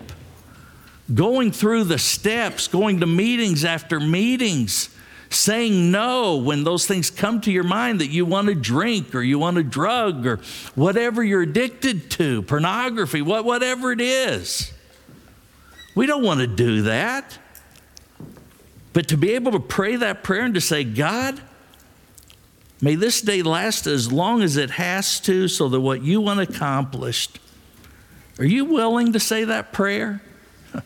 going 1.13 1.51
through 1.51 1.83
the 1.83 1.97
steps, 1.97 2.69
going 2.69 3.01
to 3.01 3.05
meetings 3.05 3.65
after 3.65 3.99
meetings, 3.99 4.87
saying 5.29 5.91
no 5.91 6.37
when 6.37 6.63
those 6.63 6.87
things 6.87 7.09
come 7.09 7.41
to 7.41 7.51
your 7.51 7.65
mind 7.65 7.99
that 7.99 8.07
you 8.07 8.23
want 8.25 8.47
to 8.47 8.55
drink 8.55 9.13
or 9.13 9.21
you 9.21 9.37
want 9.37 9.57
a 9.57 9.63
drug 9.63 10.25
or 10.25 10.37
whatever 10.75 11.21
you're 11.21 11.41
addicted 11.41 12.09
to, 12.11 12.41
pornography, 12.43 13.21
what, 13.21 13.43
whatever 13.43 13.91
it 13.91 13.99
is. 13.99 14.71
We 15.93 16.05
don't 16.05 16.23
want 16.23 16.39
to 16.39 16.47
do 16.47 16.83
that. 16.83 17.37
But 18.93 19.09
to 19.09 19.17
be 19.17 19.33
able 19.33 19.51
to 19.51 19.59
pray 19.59 19.97
that 19.97 20.23
prayer 20.23 20.45
and 20.45 20.53
to 20.53 20.61
say, 20.61 20.85
God, 20.85 21.41
may 22.81 22.95
this 22.95 23.21
day 23.21 23.41
last 23.41 23.87
as 23.87 24.11
long 24.11 24.41
as 24.41 24.57
it 24.57 24.71
has 24.71 25.19
to 25.21 25.47
so 25.47 25.69
that 25.69 25.79
what 25.79 26.01
you 26.01 26.19
want 26.19 26.39
accomplished. 26.39 27.39
Are 28.39 28.45
you 28.45 28.65
willing 28.65 29.13
to 29.13 29.19
say 29.19 29.43
that 29.43 29.71
prayer? 29.71 30.21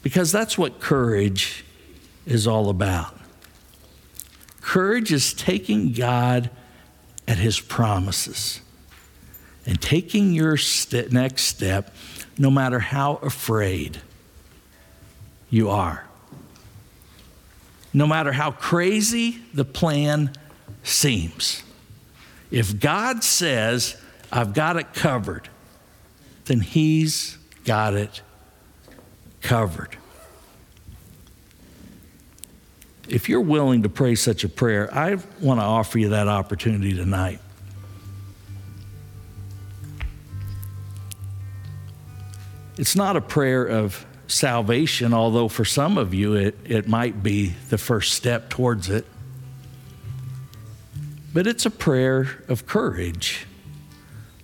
Because 0.00 0.32
that's 0.32 0.56
what 0.56 0.80
courage 0.80 1.64
is 2.24 2.46
all 2.46 2.70
about. 2.70 3.18
Courage 4.60 5.12
is 5.12 5.34
taking 5.34 5.92
God 5.92 6.50
at 7.26 7.36
his 7.36 7.60
promises 7.60 8.62
and 9.66 9.80
taking 9.82 10.32
your 10.32 10.56
st- 10.56 11.12
next 11.12 11.42
step 11.42 11.94
no 12.38 12.50
matter 12.50 12.78
how 12.78 13.16
afraid 13.16 14.00
you 15.50 15.68
are. 15.68 16.07
No 17.92 18.06
matter 18.06 18.32
how 18.32 18.50
crazy 18.50 19.38
the 19.54 19.64
plan 19.64 20.32
seems. 20.82 21.62
If 22.50 22.80
God 22.80 23.24
says, 23.24 24.00
I've 24.32 24.54
got 24.54 24.76
it 24.76 24.94
covered, 24.94 25.48
then 26.46 26.60
He's 26.60 27.38
got 27.64 27.94
it 27.94 28.22
covered. 29.40 29.96
If 33.08 33.28
you're 33.28 33.40
willing 33.40 33.84
to 33.84 33.88
pray 33.88 34.14
such 34.14 34.44
a 34.44 34.48
prayer, 34.48 34.92
I 34.94 35.16
want 35.40 35.60
to 35.60 35.64
offer 35.64 35.98
you 35.98 36.10
that 36.10 36.28
opportunity 36.28 36.94
tonight. 36.94 37.40
It's 42.76 42.94
not 42.94 43.16
a 43.16 43.20
prayer 43.20 43.64
of 43.64 44.06
salvation, 44.28 45.12
although 45.12 45.48
for 45.48 45.64
some 45.64 45.98
of 45.98 46.14
you 46.14 46.34
it, 46.34 46.56
it 46.64 46.86
might 46.86 47.22
be 47.22 47.48
the 47.70 47.78
first 47.78 48.12
step 48.14 48.48
towards 48.48 48.88
it. 48.88 49.04
But 51.34 51.46
it's 51.46 51.66
a 51.66 51.70
prayer 51.70 52.42
of 52.48 52.66
courage 52.66 53.46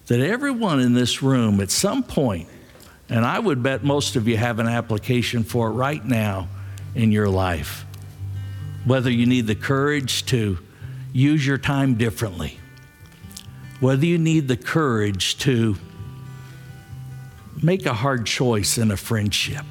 that 0.07 0.21
everyone 0.21 0.81
in 0.81 0.95
this 0.95 1.23
room 1.23 1.61
at 1.61 1.71
some 1.71 2.03
point 2.03 2.49
and 3.09 3.25
I 3.25 3.39
would 3.39 3.63
bet 3.63 3.85
most 3.85 4.17
of 4.17 4.27
you 4.29 4.37
have 4.37 4.59
an 4.59 4.67
application 4.67 5.45
for 5.45 5.69
it 5.69 5.73
right 5.73 6.05
now 6.05 6.49
in 6.95 7.13
your 7.13 7.29
life. 7.29 7.85
Whether 8.85 9.11
you 9.11 9.27
need 9.27 9.47
the 9.47 9.55
courage 9.55 10.27
to 10.27 10.59
use 11.13 11.47
your 11.47 11.59
time 11.59 11.95
differently, 11.95 12.59
whether 13.81 14.07
you 14.07 14.19
need 14.19 14.49
the 14.49 14.57
courage 14.57 15.39
to 15.39 15.77
make 17.63 17.87
a 17.87 17.95
hard 17.95 18.27
choice 18.27 18.79
in 18.79 18.91
a 18.91 18.97
friendship, 18.97 19.65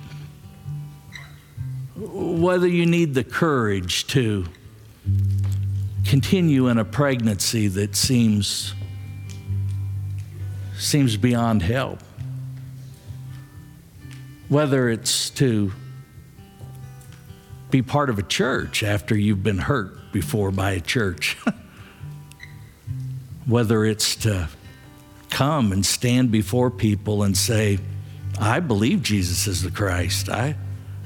whether 2.12 2.68
you 2.68 2.86
need 2.86 3.14
the 3.14 3.24
courage 3.24 4.08
to 4.08 4.46
continue 6.06 6.68
in 6.68 6.78
a 6.78 6.86
pregnancy 6.86 7.68
that 7.68 7.96
seems 7.96 8.74
seems 10.78 11.16
beyond 11.16 11.62
help 11.62 12.00
whether 14.54 14.88
it's 14.88 15.32
to 15.32 15.72
be 17.72 17.82
part 17.82 18.12
of 18.12 18.20
a 18.20 18.24
church 18.24 18.84
after 18.84 19.18
you've 19.18 19.42
been 19.42 19.58
hurt 19.58 20.12
before 20.12 20.52
by 20.52 20.74
a 20.74 20.80
church, 20.80 21.36
whether 23.48 23.84
it's 23.84 24.16
to 24.16 24.48
come 25.32 25.72
and 25.72 25.84
stand 25.84 26.32
before 26.32 26.70
people 26.70 27.24
and 27.24 27.36
say, 27.36 27.80
I 28.40 28.60
believe 28.60 29.02
Jesus 29.02 29.48
is 29.48 29.64
the 29.64 29.72
Christ. 29.72 30.30
I, 30.30 30.56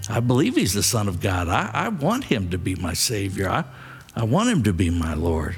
I 0.09 0.19
believe 0.19 0.55
he's 0.55 0.73
the 0.73 0.83
Son 0.83 1.07
of 1.07 1.19
God. 1.19 1.47
I, 1.47 1.69
I 1.73 1.89
want 1.89 2.25
him 2.25 2.49
to 2.51 2.57
be 2.57 2.75
my 2.75 2.93
Savior. 2.93 3.49
I, 3.49 3.65
I 4.15 4.23
want 4.23 4.49
him 4.49 4.63
to 4.63 4.73
be 4.73 4.89
my 4.89 5.13
Lord. 5.13 5.55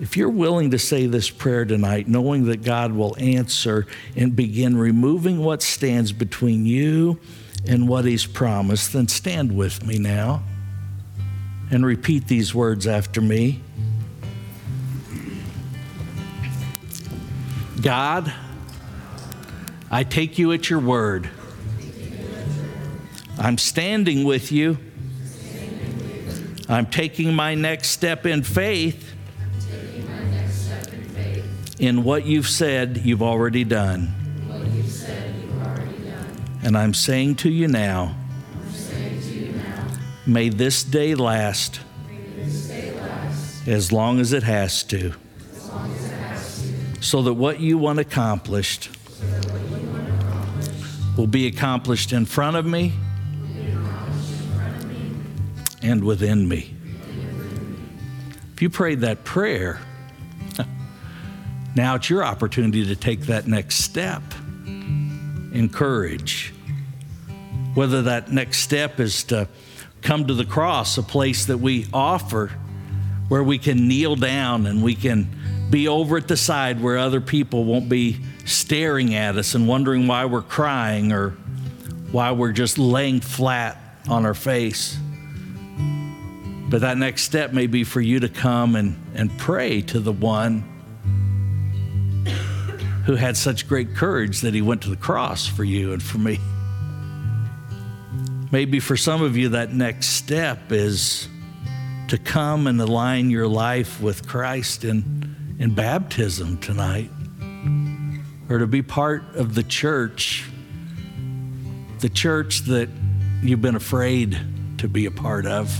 If 0.00 0.16
you're 0.16 0.30
willing 0.30 0.72
to 0.72 0.80
say 0.80 1.06
this 1.06 1.30
prayer 1.30 1.64
tonight, 1.64 2.08
knowing 2.08 2.46
that 2.46 2.64
God 2.64 2.92
will 2.92 3.16
answer 3.20 3.86
and 4.16 4.34
begin 4.34 4.76
removing 4.76 5.38
what 5.38 5.62
stands 5.62 6.10
between 6.10 6.66
you 6.66 7.20
and 7.68 7.88
what 7.88 8.04
He's 8.04 8.26
promised, 8.26 8.94
then 8.94 9.06
stand 9.06 9.56
with 9.56 9.86
me 9.86 9.98
now 9.98 10.42
and 11.70 11.86
repeat 11.86 12.26
these 12.26 12.52
words 12.52 12.86
after 12.86 13.20
me. 13.20 13.60
God, 17.80 18.32
I 19.94 20.04
take 20.04 20.38
you 20.38 20.52
at 20.52 20.70
your 20.70 20.78
word. 20.80 21.28
I'm 23.38 23.58
standing 23.58 24.24
with 24.24 24.50
you. 24.50 24.78
I'm 26.66 26.86
taking 26.86 27.34
my 27.34 27.54
next 27.54 27.88
step 27.88 28.24
in 28.24 28.42
faith 28.42 29.12
in 31.78 32.04
what 32.04 32.24
you've 32.24 32.48
said 32.48 33.02
you've 33.04 33.20
already 33.20 33.64
done. 33.64 34.14
And 36.62 36.78
I'm 36.78 36.94
saying 36.94 37.34
to 37.36 37.50
you 37.50 37.68
now, 37.68 38.14
may 40.26 40.48
this 40.48 40.84
day 40.84 41.14
last, 41.14 41.80
as 43.66 43.92
long 43.92 44.20
as 44.20 44.32
it 44.32 44.42
has 44.44 44.84
to, 44.84 45.12
so 47.02 47.20
that 47.22 47.34
what 47.34 47.60
you 47.60 47.76
want 47.76 47.98
accomplished 47.98 48.88
will 51.16 51.26
be 51.26 51.46
accomplished 51.46 52.12
in 52.12 52.24
front 52.24 52.56
of 52.56 52.64
me 52.64 52.92
and 55.82 56.02
within 56.04 56.48
me. 56.48 56.74
If 58.54 58.62
you 58.62 58.70
prayed 58.70 59.00
that 59.00 59.24
prayer, 59.24 59.80
now 61.76 61.96
it's 61.96 62.08
your 62.08 62.24
opportunity 62.24 62.86
to 62.86 62.96
take 62.96 63.22
that 63.22 63.46
next 63.46 63.76
step 63.76 64.22
in 64.66 65.68
courage 65.70 66.54
Whether 67.74 68.02
that 68.02 68.32
next 68.32 68.58
step 68.58 69.00
is 69.00 69.24
to 69.24 69.48
come 70.00 70.26
to 70.26 70.34
the 70.34 70.44
cross, 70.44 70.96
a 70.98 71.02
place 71.02 71.46
that 71.46 71.58
we 71.58 71.86
offer 71.92 72.50
where 73.28 73.42
we 73.42 73.58
can 73.58 73.86
kneel 73.86 74.16
down 74.16 74.66
and 74.66 74.82
we 74.82 74.94
can 74.94 75.28
be 75.70 75.88
over 75.88 76.16
at 76.16 76.28
the 76.28 76.36
side 76.36 76.82
where 76.82 76.98
other 76.98 77.20
people 77.20 77.64
won't 77.64 77.88
be 77.88 78.18
staring 78.44 79.14
at 79.14 79.36
us 79.36 79.54
and 79.54 79.68
wondering 79.68 80.06
why 80.06 80.24
we're 80.24 80.42
crying 80.42 81.12
or 81.12 81.30
why 82.10 82.32
we're 82.32 82.52
just 82.52 82.78
laying 82.78 83.20
flat 83.20 83.78
on 84.08 84.26
our 84.26 84.34
face. 84.34 84.96
But 86.68 86.80
that 86.80 86.96
next 86.96 87.22
step 87.22 87.52
may 87.52 87.66
be 87.66 87.84
for 87.84 88.00
you 88.00 88.20
to 88.20 88.28
come 88.28 88.76
and, 88.76 88.96
and 89.14 89.36
pray 89.38 89.82
to 89.82 90.00
the 90.00 90.12
one 90.12 90.64
who 93.04 93.14
had 93.14 93.36
such 93.36 93.68
great 93.68 93.94
courage 93.94 94.40
that 94.40 94.54
he 94.54 94.62
went 94.62 94.82
to 94.82 94.90
the 94.90 94.96
cross 94.96 95.46
for 95.46 95.64
you 95.64 95.92
and 95.92 96.02
for 96.02 96.18
me. 96.18 96.38
Maybe 98.52 98.80
for 98.80 98.96
some 98.96 99.22
of 99.22 99.36
you, 99.36 99.50
that 99.50 99.72
next 99.72 100.08
step 100.08 100.72
is 100.72 101.28
to 102.08 102.18
come 102.18 102.66
and 102.66 102.80
align 102.80 103.30
your 103.30 103.48
life 103.48 104.00
with 104.00 104.26
Christ 104.26 104.84
in, 104.84 105.56
in 105.58 105.74
baptism 105.74 106.58
tonight, 106.58 107.10
or 108.52 108.58
to 108.58 108.66
be 108.66 108.82
part 108.82 109.24
of 109.34 109.54
the 109.54 109.62
church, 109.62 110.44
the 112.00 112.08
church 112.10 112.60
that 112.66 112.90
you've 113.42 113.62
been 113.62 113.76
afraid 113.76 114.38
to 114.76 114.88
be 114.88 115.06
a 115.06 115.10
part 115.10 115.46
of. 115.46 115.74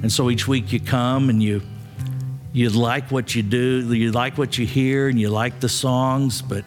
And 0.00 0.10
so 0.10 0.30
each 0.30 0.48
week 0.48 0.72
you 0.72 0.80
come 0.80 1.28
and 1.28 1.42
you 1.42 1.60
you 2.54 2.70
like 2.70 3.10
what 3.10 3.34
you 3.34 3.42
do, 3.42 3.92
you 3.92 4.12
like 4.12 4.38
what 4.38 4.56
you 4.56 4.64
hear, 4.64 5.08
and 5.08 5.20
you 5.20 5.28
like 5.28 5.60
the 5.60 5.68
songs, 5.68 6.40
but 6.40 6.64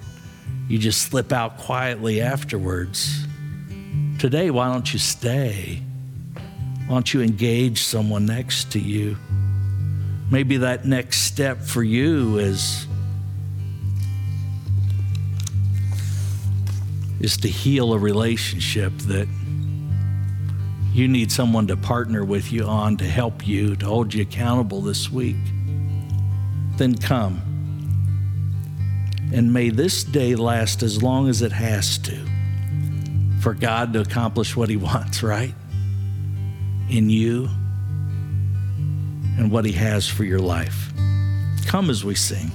you 0.67 0.77
just 0.77 1.01
slip 1.01 1.33
out 1.33 1.57
quietly 1.57 2.21
afterwards. 2.21 3.25
Today, 4.19 4.51
why 4.51 4.71
don't 4.71 4.93
you 4.93 4.99
stay? 4.99 5.81
Why 6.85 6.93
don't 6.93 7.11
you 7.11 7.23
engage 7.23 7.81
someone 7.81 8.27
next 8.27 8.71
to 8.73 8.79
you? 8.79 9.17
Maybe 10.29 10.57
that 10.57 10.85
next 10.85 11.21
step 11.21 11.59
for 11.59 11.81
you 11.81 12.37
is 12.37 12.85
is 17.19 17.37
to 17.37 17.47
heal 17.47 17.93
a 17.93 17.97
relationship 17.97 18.93
that 18.99 19.27
you 20.91 21.07
need 21.07 21.31
someone 21.31 21.67
to 21.67 21.77
partner 21.77 22.25
with 22.25 22.51
you 22.51 22.63
on 22.63 22.97
to 22.97 23.05
help 23.05 23.47
you 23.47 23.75
to 23.75 23.85
hold 23.85 24.13
you 24.13 24.23
accountable 24.23 24.81
this 24.81 25.09
week 25.11 25.37
then 26.77 26.95
come 26.95 27.41
and 29.31 29.53
may 29.53 29.69
this 29.69 30.03
day 30.03 30.35
last 30.35 30.81
as 30.81 31.03
long 31.03 31.29
as 31.29 31.41
it 31.41 31.51
has 31.51 31.97
to 31.99 32.17
for 33.39 33.53
God 33.53 33.93
to 33.93 34.01
accomplish 34.01 34.55
what 34.55 34.69
He 34.69 34.77
wants, 34.89 35.23
right? 35.23 35.53
In 36.89 37.09
you 37.09 37.49
and 39.37 39.51
what 39.51 39.65
He 39.65 39.71
has 39.73 40.07
for 40.07 40.23
your 40.23 40.39
life. 40.39 40.91
Come 41.67 41.89
as 41.89 42.03
we 42.03 42.15
sing. 42.15 42.51